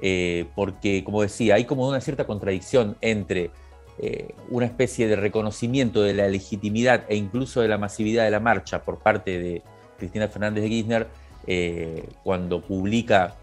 [0.00, 3.50] eh, porque, como decía, hay como una cierta contradicción entre
[3.98, 8.40] eh, una especie de reconocimiento de la legitimidad e incluso de la masividad de la
[8.40, 9.62] marcha por parte de
[9.98, 11.06] Cristina Fernández de Kirchner
[12.24, 13.34] cuando publica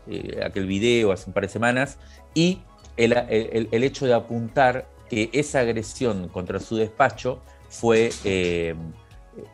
[0.44, 1.98] aquel video hace un par de semanas
[2.36, 2.60] y
[2.98, 7.42] el- el hecho de apuntar que esa agresión contra su despacho
[7.76, 8.74] fue eh,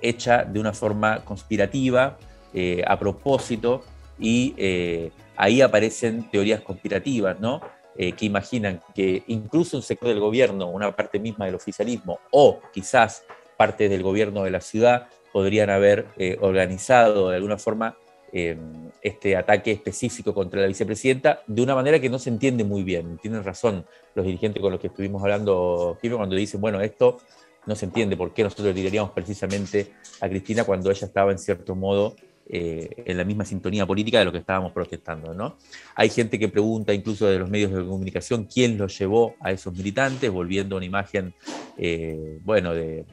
[0.02, 2.18] hecha de una forma conspirativa,
[2.54, 3.84] eh, a propósito,
[4.20, 7.62] y eh, ahí aparecen teorías conspirativas, ¿no?
[7.94, 13.24] Que imaginan que incluso un sector del gobierno, una parte misma del oficialismo, o quizás
[13.58, 16.08] parte del gobierno de la ciudad, podrían haber
[16.40, 17.98] organizado de alguna forma
[18.32, 23.20] este ataque específico contra la vicepresidenta de una manera que no se entiende muy bien.
[23.22, 27.20] Tienen razón los dirigentes con los que estuvimos hablando, cuando dicen, bueno, esto
[27.66, 31.76] no se entiende por qué nosotros tiraríamos precisamente a Cristina cuando ella estaba en cierto
[31.76, 32.16] modo
[32.54, 35.34] eh, en la misma sintonía política de lo que estábamos protestando.
[35.34, 35.58] ¿no?
[35.96, 39.74] Hay gente que pregunta, incluso de los medios de comunicación, quién los llevó a esos
[39.74, 41.34] militantes, volviendo a una imagen,
[41.78, 43.06] eh, bueno, de,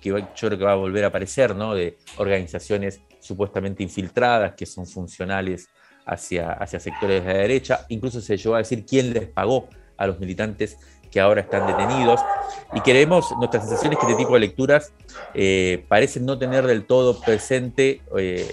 [0.00, 1.74] que yo creo que va a volver a aparecer, ¿no?
[1.74, 5.68] de organizaciones supuestamente infiltradas que son funcionales
[6.04, 7.86] hacia, hacia sectores de la derecha.
[7.90, 10.78] Incluso se llegó a decir quién les pagó a los militantes
[11.10, 12.20] que ahora están detenidos.
[12.74, 14.92] Y queremos, nuestras sensaciones que este tipo de lecturas
[15.34, 18.50] eh, parecen no tener del todo presente, eh,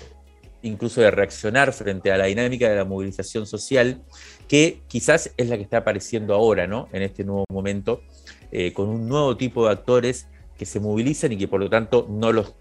[0.61, 4.01] incluso de reaccionar frente a la dinámica de la movilización social,
[4.47, 6.89] que quizás es la que está apareciendo ahora, ¿no?
[6.93, 8.01] En este nuevo momento,
[8.51, 10.27] eh, con un nuevo tipo de actores
[10.57, 12.55] que se movilizan y que por lo tanto no los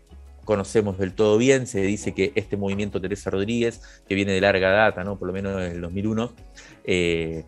[0.46, 1.66] conocemos del todo bien.
[1.66, 5.18] Se dice que este movimiento Teresa Rodríguez, que viene de larga data, ¿no?
[5.18, 6.32] por lo menos en el 2001,
[6.84, 7.44] eh,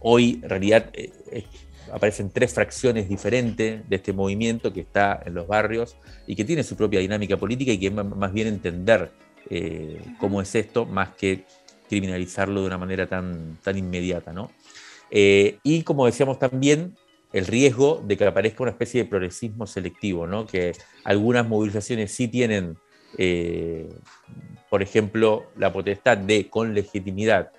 [0.00, 1.44] hoy en realidad eh, eh,
[1.92, 5.96] aparecen tres fracciones diferentes de este movimiento que está en los barrios
[6.26, 9.10] y que tiene su propia dinámica política y que más bien entender
[10.18, 11.44] cómo es esto, más que
[11.88, 14.32] criminalizarlo de una manera tan, tan inmediata.
[14.32, 14.50] ¿no?
[15.10, 16.96] y como decíamos también,
[17.34, 20.46] el riesgo de que aparezca una especie de progresismo selectivo, ¿no?
[20.46, 20.72] que
[21.04, 22.78] algunas movilizaciones sí tienen,
[24.70, 27.50] por ejemplo, la potestad de, con legitimidad,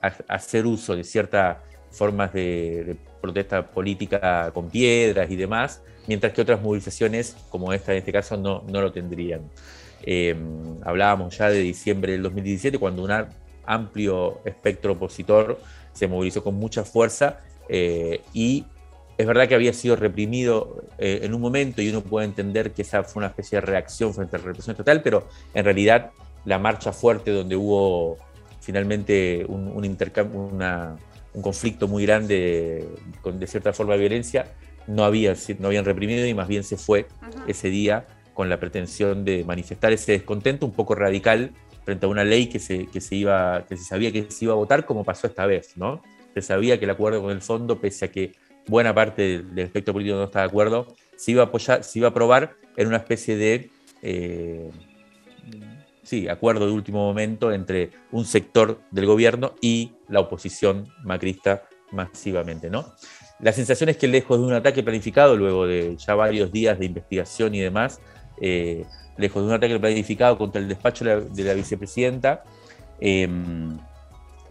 [0.00, 1.58] hacer uso de ciertas
[1.90, 7.98] formas de, protesta política con piedras y demás, mientras que otras movilizaciones, como esta en
[7.98, 9.42] este caso, no, no lo tendrían.
[10.04, 10.34] Eh,
[10.84, 13.12] hablábamos ya de diciembre del 2017, cuando un
[13.64, 15.60] amplio espectro opositor
[15.92, 18.64] se movilizó con mucha fuerza eh, y
[19.18, 22.82] es verdad que había sido reprimido eh, en un momento y uno puede entender que
[22.82, 26.10] esa fue una especie de reacción frente a la represión total, pero en realidad
[26.44, 28.18] la marcha fuerte donde hubo
[28.62, 32.88] finalmente un, un conflicto muy grande
[33.20, 34.46] con de cierta forma de violencia,
[34.86, 37.06] no, había, no habían reprimido y más bien se fue
[37.46, 41.52] ese día con la pretensión de manifestar ese descontento un poco radical
[41.84, 44.54] frente a una ley que se, que se, iba, que se sabía que se iba
[44.54, 46.02] a votar como pasó esta vez, ¿no?
[46.34, 48.32] Se sabía que el acuerdo con el fondo, pese a que
[48.66, 52.08] buena parte del, espectro político no estaba de acuerdo, se iba a apoyar, se iba
[52.08, 53.70] a aprobar en una especie de
[54.02, 54.70] eh,
[56.02, 62.70] sí, acuerdo de último momento entre un sector del gobierno y la oposición macrista masivamente,
[62.70, 62.86] ¿no?
[63.40, 66.86] La sensación es que lejos de un ataque planificado, luego de ya varios días de
[66.86, 68.00] investigación y demás,
[68.40, 68.84] eh,
[69.16, 72.44] lejos de un ataque planificado contra el despacho de la, vicepresidenta,
[73.00, 73.78] em,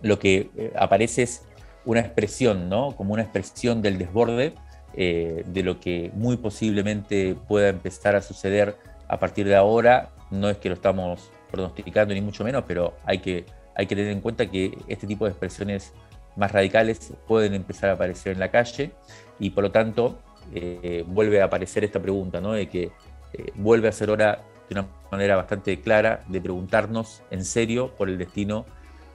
[0.02, 1.44] lo que eh, aparece es
[1.86, 2.96] una expresión, ¿no?
[2.96, 4.54] Como una expresión del desborde
[4.94, 8.76] eh, de lo que muy posiblemente pueda empezar a suceder
[9.08, 10.12] a partir de ahora.
[10.32, 13.46] No es que lo estamos pronosticando ni mucho menos, pero hay que,
[13.76, 15.94] hay que tener en cuenta que este tipo de expresiones
[16.36, 18.92] más radicales pueden empezar a aparecer en la calle
[19.40, 20.20] y por lo tanto
[20.54, 22.54] eh, vuelve a aparecer esta pregunta, ¿no?
[22.54, 22.92] de que
[23.34, 28.10] eh, vuelve a ser hora de una manera bastante clara de preguntarnos en serio por
[28.10, 28.66] el destino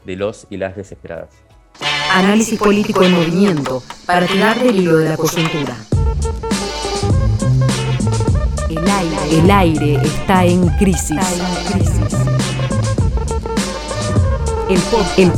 [0.05, 1.31] de los y las desesperadas.
[2.13, 5.77] Análisis político en movimiento para tirar del hilo de la coyuntura.
[8.69, 11.19] El aire, el aire está en crisis.
[14.69, 14.81] El,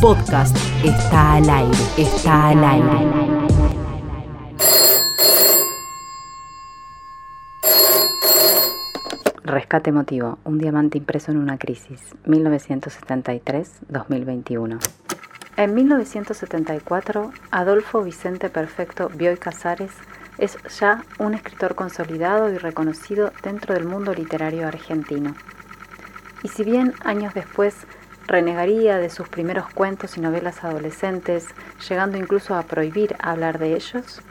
[0.00, 2.88] podcast está al aire, está al aire.
[9.44, 14.78] Rescate emotivo, un diamante impreso en una crisis, 1973-2021.
[15.58, 19.92] En 1974, Adolfo Vicente Perfecto Bioy Casares
[20.38, 25.34] es ya un escritor consolidado y reconocido dentro del mundo literario argentino.
[26.42, 27.74] Y si bien años después
[28.28, 31.46] renegaría de sus primeros cuentos y novelas adolescentes,
[31.88, 34.22] llegando incluso a prohibir hablar de ellos,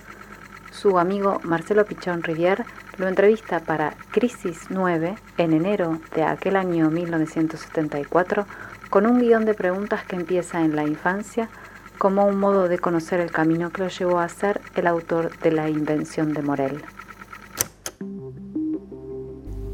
[0.71, 2.63] su amigo Marcelo Pichón Rivière
[2.97, 8.45] lo entrevista para Crisis 9 en enero de aquel año 1974
[8.91, 11.49] con un guion de preguntas que empieza en la infancia
[11.97, 15.51] como un modo de conocer el camino que lo llevó a ser el autor de
[15.51, 16.83] la invención de Morel.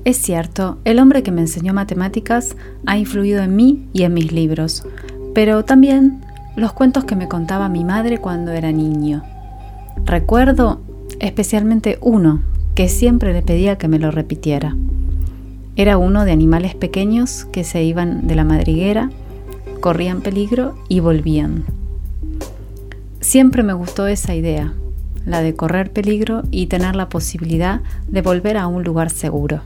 [0.06, 4.34] Es cierto, el hombre que me enseñó matemáticas ha influido en mí y en mis
[4.34, 4.86] libros,
[5.34, 6.22] pero también
[6.58, 9.24] los cuentos que me contaba mi madre cuando era niño.
[10.04, 10.82] Recuerdo
[11.20, 12.42] especialmente uno
[12.76, 14.76] que siempre le pedía que me lo repitiera.
[15.78, 19.10] Era uno de animales pequeños que se iban de la madriguera,
[19.80, 21.64] corrían peligro y volvían.
[23.22, 24.74] Siempre me gustó esa idea,
[25.26, 29.62] la de correr peligro y tener la posibilidad de volver a un lugar seguro.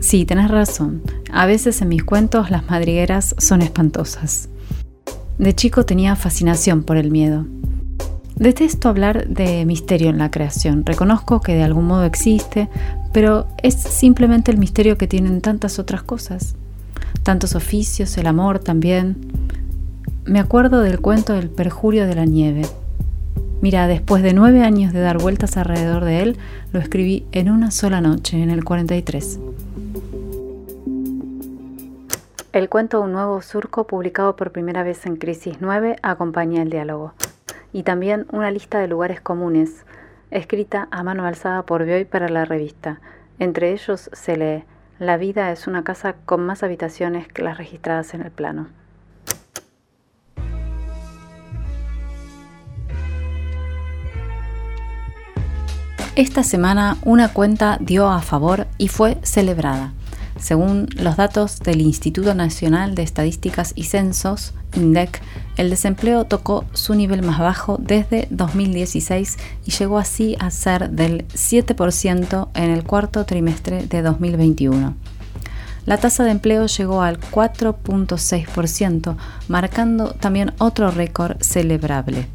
[0.00, 1.02] Sí, tenés razón.
[1.32, 4.48] A veces en mis cuentos las madrigueras son espantosas.
[5.38, 7.46] De chico tenía fascinación por el miedo.
[8.36, 10.84] Detesto hablar de misterio en la creación.
[10.84, 12.68] Reconozco que de algún modo existe,
[13.12, 16.56] pero es simplemente el misterio que tienen tantas otras cosas.
[17.22, 19.16] Tantos oficios, el amor también.
[20.24, 22.62] Me acuerdo del cuento del perjurio de la nieve.
[23.60, 26.36] Mira, después de nueve años de dar vueltas alrededor de él,
[26.72, 29.38] lo escribí en una sola noche, en el 43.
[32.52, 37.14] El cuento Un nuevo surco, publicado por primera vez en Crisis 9, acompaña el diálogo.
[37.72, 39.86] Y también una lista de lugares comunes,
[40.30, 43.00] escrita a mano alzada por Bioy para la revista.
[43.38, 44.64] Entre ellos se lee,
[44.98, 48.68] La vida es una casa con más habitaciones que las registradas en el plano.
[56.16, 59.94] Esta semana una cuenta dio a favor y fue celebrada.
[60.38, 65.20] Según los datos del Instituto Nacional de Estadísticas y Censos, INDEC,
[65.56, 71.26] el desempleo tocó su nivel más bajo desde 2016 y llegó así a ser del
[71.28, 74.94] 7% en el cuarto trimestre de 2021.
[75.84, 79.16] La tasa de empleo llegó al 4.6%,
[79.48, 82.28] marcando también otro récord celebrable.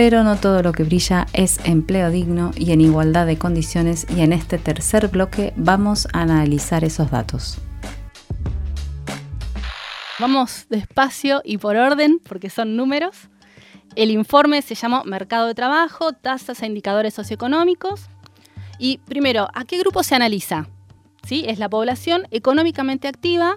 [0.00, 4.20] Pero no todo lo que brilla es empleo digno y en igualdad de condiciones y
[4.20, 7.58] en este tercer bloque vamos a analizar esos datos.
[10.20, 13.28] Vamos despacio y por orden porque son números.
[13.96, 18.02] El informe se llama Mercado de Trabajo, tasas e indicadores socioeconómicos.
[18.78, 20.68] Y primero, ¿a qué grupo se analiza?
[21.26, 21.44] ¿Sí?
[21.48, 23.56] Es la población económicamente activa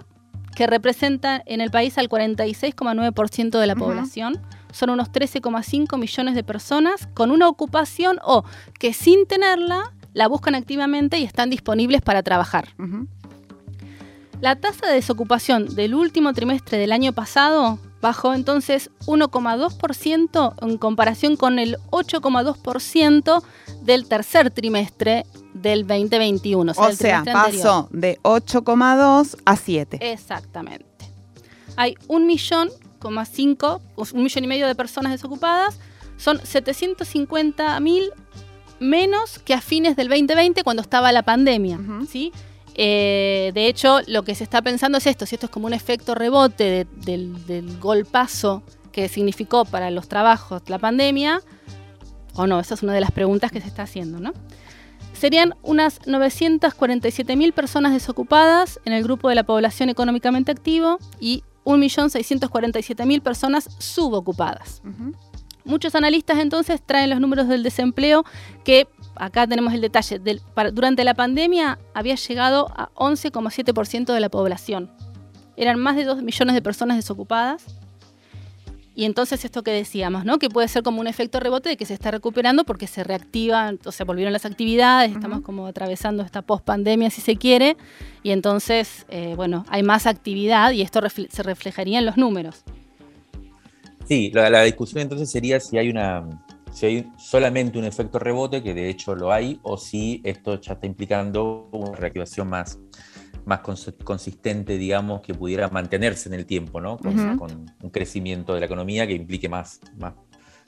[0.56, 4.40] que representa en el país al 46,9% de la población
[4.72, 8.44] son unos 13,5 millones de personas con una ocupación o
[8.78, 12.68] que sin tenerla la buscan activamente y están disponibles para trabajar.
[14.40, 21.36] La tasa de desocupación del último trimestre del año pasado bajó entonces 1,2% en comparación
[21.36, 23.42] con el 8,2%
[23.82, 26.72] del tercer trimestre del 2021.
[26.76, 30.12] O sea, pasó de 8,2 a 7.
[30.12, 30.84] Exactamente.
[31.76, 32.26] Hay un
[33.10, 35.78] millón un millón y medio de personas desocupadas,
[36.16, 38.10] son 750 mil
[38.78, 41.78] menos que a fines del 2020 cuando estaba la pandemia.
[42.08, 42.32] ¿sí?
[42.74, 45.74] Eh, de hecho, lo que se está pensando es esto, si esto es como un
[45.74, 51.40] efecto rebote del, del golpazo que significó para los trabajos la pandemia,
[52.34, 54.32] o no, esa es una de las preguntas que se está haciendo, ¿no?
[55.12, 61.44] Serían unas 947 mil personas desocupadas en el grupo de la población económicamente activo y
[61.64, 64.82] 1.647.000 personas subocupadas.
[65.64, 68.24] Muchos analistas entonces traen los números del desempleo
[68.64, 70.20] que, acá tenemos el detalle,
[70.72, 74.90] durante la pandemia había llegado a 11,7% de la población.
[75.56, 77.64] Eran más de 2 millones de personas desocupadas
[78.94, 80.38] y entonces esto que decíamos, ¿no?
[80.38, 83.72] Que puede ser como un efecto rebote de que se está recuperando porque se reactiva,
[83.84, 87.76] o sea, volvieron las actividades, estamos como atravesando esta post-pandemia si se quiere,
[88.22, 92.64] y entonces, eh, bueno, hay más actividad y esto se reflejaría en los números.
[94.06, 96.24] Sí, la, discusión entonces sería si hay una
[96.72, 100.72] si hay solamente un efecto rebote, que de hecho lo hay, o si esto ya
[100.72, 102.78] está implicando una reactivación más,
[103.44, 106.98] más consistente, digamos, que pudiera mantenerse en el tiempo, ¿no?
[106.98, 110.14] Con, un crecimiento de la economía que implique más, más,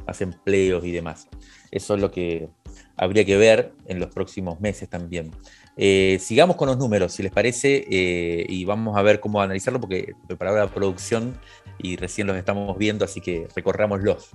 [0.07, 1.29] más, empleos y demás.
[1.71, 2.49] Eso es lo que
[2.97, 5.31] habría que ver en los próximos meses también.
[5.77, 9.81] Eh, sigamos con los números, si les parece, eh, y vamos a ver cómo analizarlo,
[9.81, 11.39] porque preparaba la producción
[11.79, 14.31] y recién los estamos viendo, así que recorrámoslos.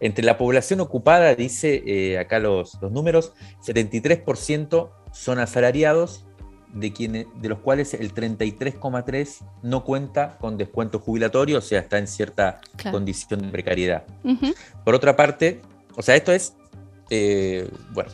[0.00, 3.32] Entre la población ocupada, dice eh, acá los, los números,
[3.64, 6.26] 73% son asalariados,
[6.72, 11.98] de, quienes, de los cuales el 33,3 no cuenta con descuento jubilatorio, o sea, está
[11.98, 12.60] en cierta
[12.90, 14.04] condición de precariedad.
[14.84, 15.60] Por otra parte,
[15.96, 16.54] o sea, esto es,
[17.10, 18.10] eh, bueno,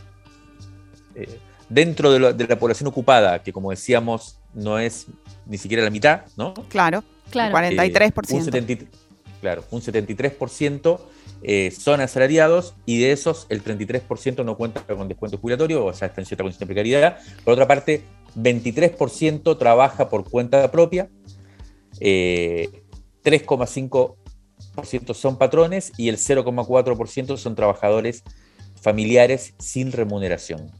[1.14, 1.38] eh,
[1.68, 5.06] dentro de, la población ocupada, que como decíamos, no es
[5.46, 6.54] ni siquiera la mitad, ¿no?
[6.68, 7.56] Claro, claro.
[7.56, 8.82] 43%.
[8.82, 8.88] un
[9.40, 11.00] claro, un 73%
[11.42, 16.08] eh, son asalariados y de esos el 33% no cuenta con descuento jubilatorio, o sea,
[16.08, 17.18] está en cierta condición de precariedad.
[17.44, 18.02] Por otra parte,
[18.36, 21.10] 23% trabaja por cuenta propia,
[22.00, 24.16] 3,5%
[24.82, 28.24] eh, son patrones y el 0,4% son trabajadores
[28.80, 30.70] familiares sin remuneración.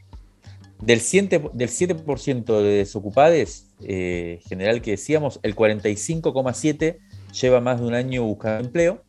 [0.81, 6.99] Del 7%, del 7 de desocupados, eh, general que decíamos, el 45,7%
[7.41, 9.03] lleva más de un año buscando empleo.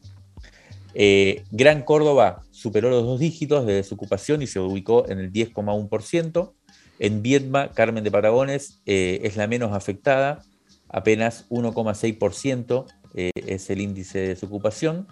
[0.95, 6.53] Eh, Gran Córdoba superó los dos dígitos de desocupación y se ubicó en el 10,1%.
[6.99, 10.43] En Viedma, Carmen de Patagones eh, es la menos afectada,
[10.89, 12.85] apenas 1,6%
[13.15, 15.07] eh, es el índice de desocupación.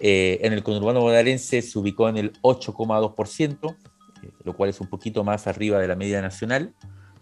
[0.00, 3.76] Eh, en el conurbano bonaerense se ubicó en el 8,2%,
[4.42, 6.74] lo cual es un poquito más arriba de la media nacional,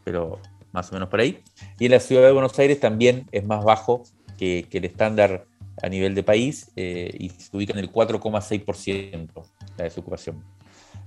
[0.03, 0.41] pero
[0.73, 1.43] más o menos por ahí.
[1.79, 4.05] Y en la ciudad de Buenos Aires también es más bajo
[4.39, 5.47] que, el estándar
[5.83, 9.29] a nivel de país y se ubica en el 4,6%
[9.77, 10.43] la desocupación.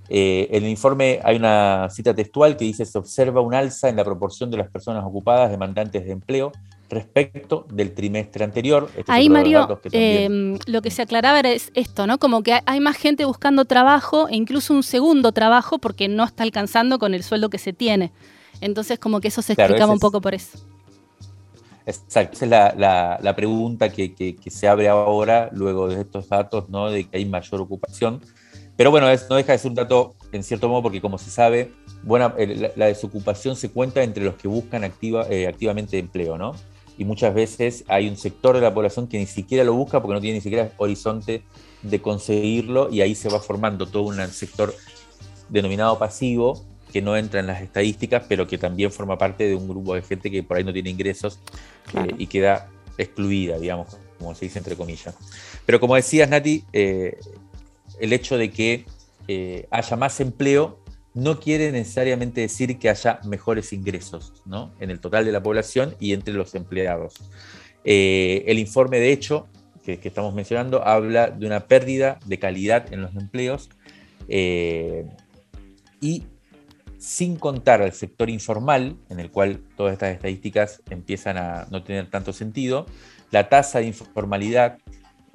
[0.09, 3.97] Eh, en el informe hay una cita textual que dice se observa un alza en
[3.97, 6.51] la proporción de las personas ocupadas demandantes de empleo
[6.89, 8.89] respecto del trimestre anterior.
[8.95, 12.17] Este Ahí, Mario, em, lo que se aclaraba era esto, ¿no?
[12.17, 16.43] Como que hay más gente buscando trabajo e incluso un segundo trabajo porque no está
[16.43, 18.11] alcanzando con el sueldo que se tiene.
[18.61, 20.57] Entonces, como que eso se explicaba un poco por eso.
[21.85, 26.89] Exacto, esa es la, pregunta que, que, se abre ahora, luego de estos datos, ¿no?
[26.89, 28.21] De que hay mayor ocupación.
[28.77, 31.71] Pero bueno, no deja de ser un dato, en cierto modo, porque como se sabe,
[32.03, 32.33] buena,
[32.75, 36.53] la, desocupación se cuenta entre los que buscan activa, eh, activamente empleo, ¿no?
[36.95, 40.13] Y muchas veces hay un sector de la población que ni siquiera lo busca porque
[40.13, 41.43] no tiene ni siquiera horizonte
[41.81, 44.73] de conseguirlo y ahí se va formando todo un sector
[45.49, 49.67] denominado pasivo que no entra en las estadísticas, pero que también forma parte de un
[49.67, 51.39] grupo de gente que por ahí no tiene ingresos
[51.93, 55.15] eh, y queda excluida, digamos, como se dice entre comillas.
[55.65, 57.19] Pero como decías, Nati, eh,
[57.99, 58.85] el hecho de que
[59.27, 60.83] eh, haya más empleo
[61.13, 64.71] no quiere necesariamente decir que haya mejores ingresos ¿no?
[64.79, 67.15] en el total de la población y entre los empleados.
[67.83, 69.47] Eh, el informe, de hecho,
[69.83, 73.69] que, estamos mencionando, habla de una pérdida de calidad en los empleos
[74.27, 75.05] eh,
[76.01, 76.23] y
[76.97, 82.09] sin contar al sector informal, en el cual todas estas estadísticas empiezan a no tener
[82.09, 82.85] tanto sentido,
[83.31, 84.77] la tasa de informalidad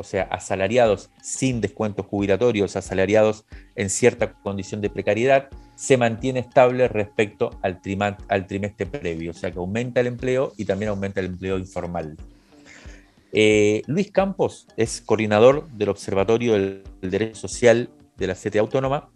[0.03, 3.45] o sea, asalariados sin descuentos jubilatorios, asalariados
[3.77, 9.59] en cierta condición de precariedad, se mantiene estable respecto al, trimestre previo, o sea que
[9.59, 12.17] aumenta el empleo y también aumenta el empleo informal.
[13.33, 19.09] Eh, Luis Campos es coordinador del Observatorio del Derecho Social de la CTA Autónoma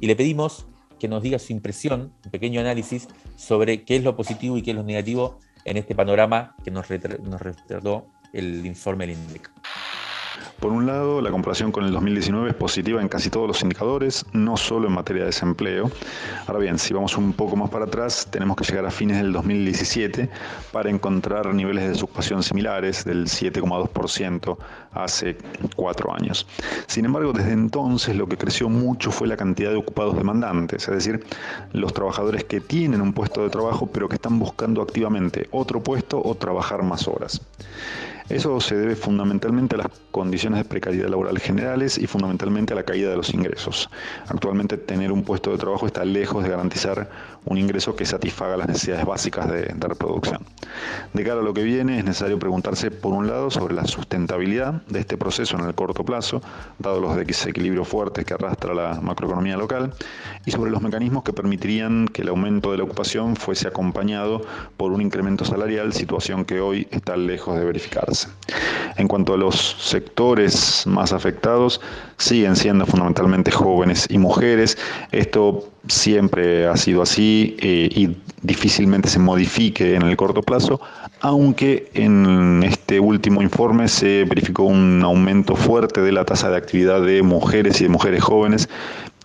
[0.00, 0.66] y le pedimos
[0.98, 4.72] que nos diga su impresión, un pequeño análisis sobre qué es lo positivo y qué
[4.72, 9.50] es lo negativo en este panorama que nos, retrató el informe del INDEC.
[10.62, 14.24] Por un lado, la comparación con el 2019 es positiva en casi todos los indicadores,
[14.32, 15.90] no solo en materia de desempleo.
[16.46, 19.32] Ahora bien, si vamos un poco más para atrás, tenemos que llegar a fines del
[19.32, 20.30] 2017
[20.70, 24.56] para encontrar niveles de desocupación similares del 7,2%
[24.92, 25.36] hace
[25.74, 26.46] cuatro años.
[26.86, 30.94] Sin embargo, desde entonces lo que creció mucho fue la cantidad de ocupados demandantes, es
[30.94, 31.24] decir,
[31.72, 36.22] los trabajadores que tienen un puesto de trabajo pero que están buscando activamente otro puesto
[36.24, 37.40] o trabajar más horas.
[38.28, 42.84] Eso se debe fundamentalmente a las condiciones de precariedad laboral generales y fundamentalmente a la
[42.84, 43.90] caída de los ingresos.
[44.28, 47.10] Actualmente tener un puesto de trabajo está lejos de garantizar
[47.44, 50.40] un ingreso que satisfaga las necesidades básicas de, reproducción.
[51.12, 54.82] De cara a lo que viene es necesario preguntarse por un lado sobre la sustentabilidad
[54.88, 56.40] de este proceso en el corto plazo,
[56.78, 59.92] dado los desequilibrios fuertes que arrastra la macroeconomía local,
[60.46, 64.42] y sobre los mecanismos que permitirían que el aumento de la ocupación fuese acompañado
[64.76, 68.28] por un incremento salarial, situación que hoy está lejos de verificarse.
[68.96, 71.80] En cuanto a los sectores más afectados,
[72.18, 74.78] siguen siendo fundamentalmente jóvenes y mujeres.
[75.10, 80.80] Esto siempre ha sido así eh, y difícilmente se modifique en el corto plazo,
[81.20, 87.02] aunque en este último informe se verificó un aumento fuerte de la tasa de actividad
[87.02, 88.68] de mujeres y de mujeres jóvenes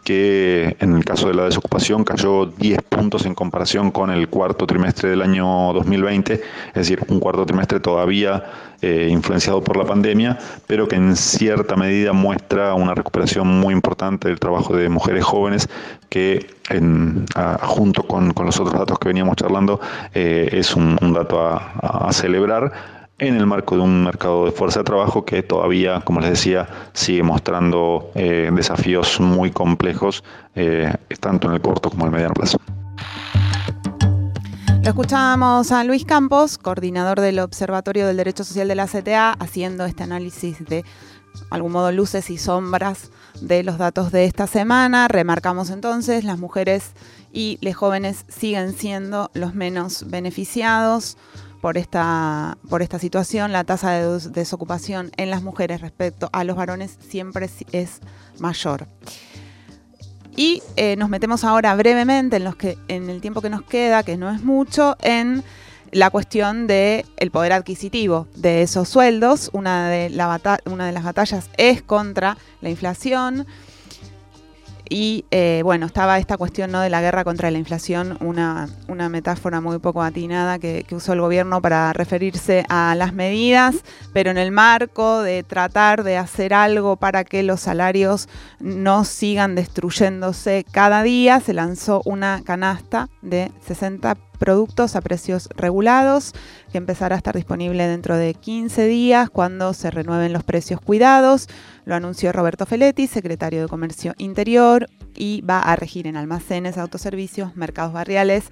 [0.08, 4.66] que en el caso de la desocupación cayó 10 puntos en comparación con el cuarto
[4.66, 6.42] trimestre del año 2020, es
[6.74, 8.46] decir, un cuarto trimestre todavía
[8.82, 14.30] eh, influenciado por la pandemia, pero que en cierta medida muestra una recuperación muy importante
[14.30, 15.68] del trabajo de mujeres jóvenes
[16.08, 16.56] que
[17.64, 19.82] junto con, los otros datos que veníamos charlando
[20.14, 24.86] eh, es un, dato a celebrar en el marco de un mercado de fuerza de
[24.86, 30.24] trabajo que todavía, como les decía, sigue mostrando eh, desafíos muy complejos,
[30.56, 32.60] eh, tanto en el corto como en el mediano plazo.
[34.84, 39.86] Lo escuchábamos a Luis Campos, coordinador del Observatorio del Derecho Social de la CTA, haciendo
[39.86, 40.86] este análisis de
[41.50, 43.12] algún modo luces y sombras
[43.42, 45.08] de los datos de esta semana.
[45.08, 46.94] Remarcamos entonces, las mujeres
[47.34, 51.18] y los jóvenes siguen siendo los menos beneficiados
[51.62, 56.56] por esta, por esta situación, la tasa de desocupación en las mujeres respecto a los
[56.56, 58.00] varones siempre es
[58.40, 58.88] mayor.
[60.36, 64.04] Y eh, nos metemos ahora brevemente en, los que, en el tiempo que nos queda,
[64.04, 65.44] que no es mucho, en
[65.92, 69.50] la cuestión del el poder adquisitivo de esos sueldos.
[69.54, 73.48] Una de, la una de las batallas es contra la inflación
[74.90, 76.82] Y eh, bueno, estaba esta cuestión ¿no?
[76.82, 81.14] de la guerra contra la inflación, una, una metáfora muy poco atinada que, que, usó
[81.14, 83.76] el gobierno para referirse a las medidas,
[84.14, 88.30] pero en el marco de tratar de hacer algo para que los salarios
[88.60, 96.34] no sigan destruyéndose cada día, se lanzó una canasta de 60 productos a precios regulados,
[96.72, 101.48] que empezará a estar disponible dentro de 15 días cuando se renueven los precios cuidados.
[101.86, 107.56] Lo anunció Roberto Feletti, secretario de Comercio Interior, y va a regir en almacenes, autoservicios,
[107.56, 108.50] mercados barriales.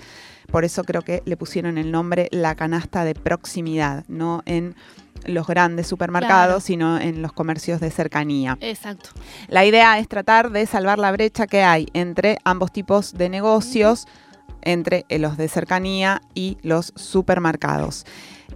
[0.52, 4.76] Por eso creo que le pusieron el nombre la canasta de proximidad, no en
[5.26, 6.60] los grandes supermercados, claro.
[6.60, 8.58] sino en los comercios de cercanía.
[8.62, 9.10] Exacto.
[9.48, 14.06] La idea es tratar de salvar la brecha que hay entre ambos tipos de negocios.
[14.06, 14.25] Mm
[14.66, 18.06] entre los de cercanía y los supermercados.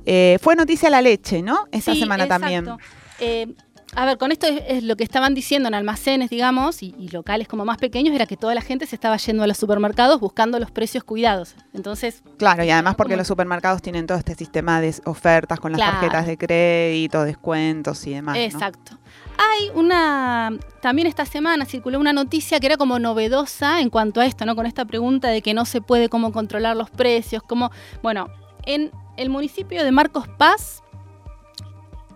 [0.06, 1.68] Eh, fue noticia la leche, ¿no?
[1.72, 2.42] Esta sí, semana exacto.
[2.42, 2.78] también.
[3.20, 3.54] Eh,
[3.96, 7.10] a ver, con esto es, es, lo que estaban diciendo en almacenes, digamos, y, y,
[7.10, 10.20] locales como más pequeños, era que toda la gente se estaba yendo a los supermercados
[10.20, 11.56] buscando los precios cuidados.
[11.74, 12.24] Entonces.
[12.38, 13.20] Claro, y además porque como...
[13.20, 15.94] los supermercados tienen todo este sistema de ofertas con las claro.
[15.94, 18.38] tarjetas de crédito, descuentos y demás.
[18.38, 18.94] Exacto.
[18.94, 19.00] ¿no?
[19.40, 24.26] Hay una, también esta semana circuló una noticia que era como novedosa en cuanto a
[24.26, 24.54] esto, ¿no?
[24.54, 27.72] Con esta pregunta de que no se puede cómo controlar los precios, como,
[28.04, 28.28] bueno,
[28.66, 30.84] en el municipio de Marcos Paz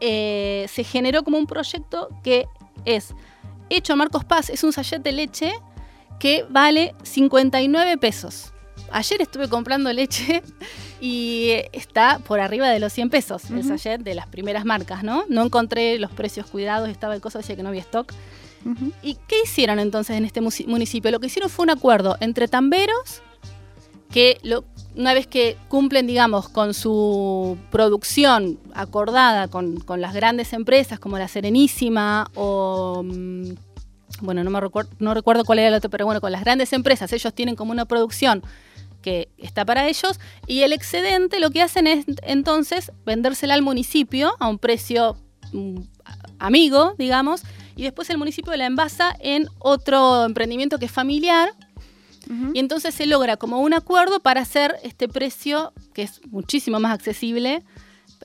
[0.05, 2.45] eh, se generó como un proyecto que
[2.83, 3.13] es
[3.69, 5.53] hecho Marcos Paz, es un sachet de leche
[6.19, 8.51] que vale 59 pesos.
[8.91, 10.43] Ayer estuve comprando leche
[11.01, 13.57] y está por arriba de los 100 pesos uh -huh.
[13.59, 15.23] el sachet de las primeras marcas, ¿no?
[15.29, 18.11] No encontré los precios cuidados, estaba el coso, decía que no había stock.
[18.65, 18.91] Uh -huh.
[19.03, 21.11] ¿Y qué hicieron entonces en este municipio?
[21.11, 23.21] Lo que hicieron fue un acuerdo entre tamberos
[24.13, 24.37] que
[24.95, 31.17] una vez que cumplen, digamos, con su producción acordada con, con las grandes empresas como
[31.17, 33.01] la Serenísima o...
[33.03, 33.53] Mmm,
[34.21, 36.71] bueno, no, me recuerdo, no recuerdo cuál era el otro, pero bueno, con las grandes
[36.71, 38.43] empresas ellos tienen como una producción
[39.01, 44.35] que está para ellos y el excedente lo que hacen es entonces vendérsela al municipio
[44.39, 45.17] a un precio
[45.51, 45.79] mm,
[46.37, 47.41] amigo, digamos,
[47.75, 51.53] y después el municipio la envasa en otro emprendimiento que es familiar
[52.53, 56.93] y entonces se logra como un acuerdo para hacer este precio que es muchísimo más
[56.93, 57.63] accesible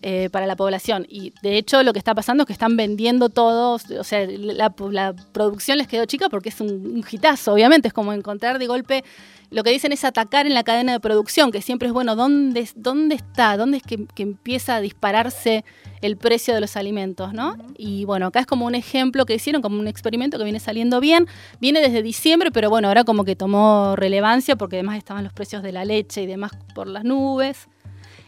[0.03, 1.07] eh, para la población.
[1.09, 4.73] Y de hecho lo que está pasando es que están vendiendo todos, o sea, la,
[4.91, 8.67] la producción les quedó chica porque es un, un, hitazo, obviamente, es como encontrar de
[8.67, 9.05] golpe,
[9.51, 12.69] lo que dicen es atacar en la cadena de producción, que siempre es bueno, ¿dónde,
[12.77, 13.57] dónde está?
[13.57, 15.65] ¿Dónde es que, que empieza a dispararse
[16.03, 17.33] el precio de los alimentos?
[17.33, 17.57] ¿no?
[17.77, 21.01] Y bueno, acá es como un ejemplo que hicieron, como un experimento que viene saliendo
[21.01, 21.27] bien,
[21.61, 25.63] viene desde diciembre, pero bueno, ahora como que tomó relevancia porque además estaban los precios
[25.63, 27.69] de la leche y demás por las nubes.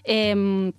[0.05, 0.73] Eh,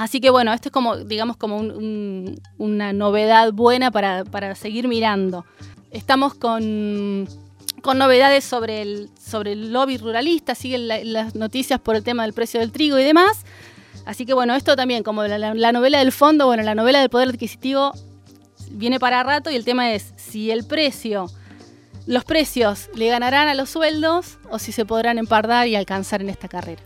[0.00, 4.54] Así que bueno, esto es como, digamos, como un, un, una novedad buena para, para,
[4.54, 5.44] seguir mirando.
[5.90, 7.28] Estamos con,
[7.82, 12.22] con novedades sobre el, sobre el lobby ruralista, siguen la, las noticias por el tema
[12.22, 13.44] del precio del trigo y demás.
[14.06, 17.28] Así que bueno, esto también, como la novela del fondo, bueno, la novela del poder
[17.28, 17.92] adquisitivo
[18.70, 21.30] viene para rato y el tema es si el precio,
[22.06, 26.30] los precios le ganarán a los sueldos o si se podrán empardar y alcanzar en
[26.30, 26.80] esta carrera.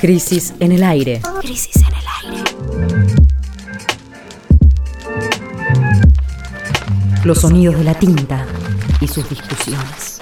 [0.00, 1.20] Crisis en el aire.
[1.40, 1.94] Crisis en el
[2.24, 2.42] aire.
[7.24, 8.46] Los sonidos de la tinta
[9.00, 10.18] y sus discusiones.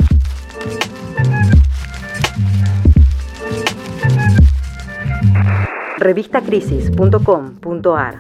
[5.99, 8.19] Revistacrisis.com.ar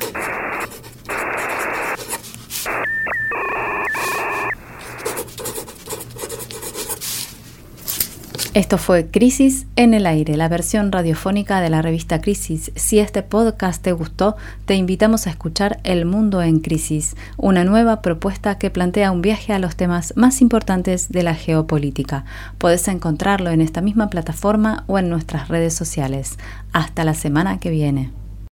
[8.56, 12.72] Esto fue Crisis en el aire, la versión radiofónica de la revista Crisis.
[12.74, 14.34] Si este podcast te gustó,
[14.64, 19.52] te invitamos a escuchar El Mundo en Crisis, una nueva propuesta que plantea un viaje
[19.52, 22.24] a los temas más importantes de la geopolítica.
[22.56, 26.38] Podés encontrarlo en esta misma plataforma o en nuestras redes sociales.
[26.72, 28.10] Hasta la semana que viene.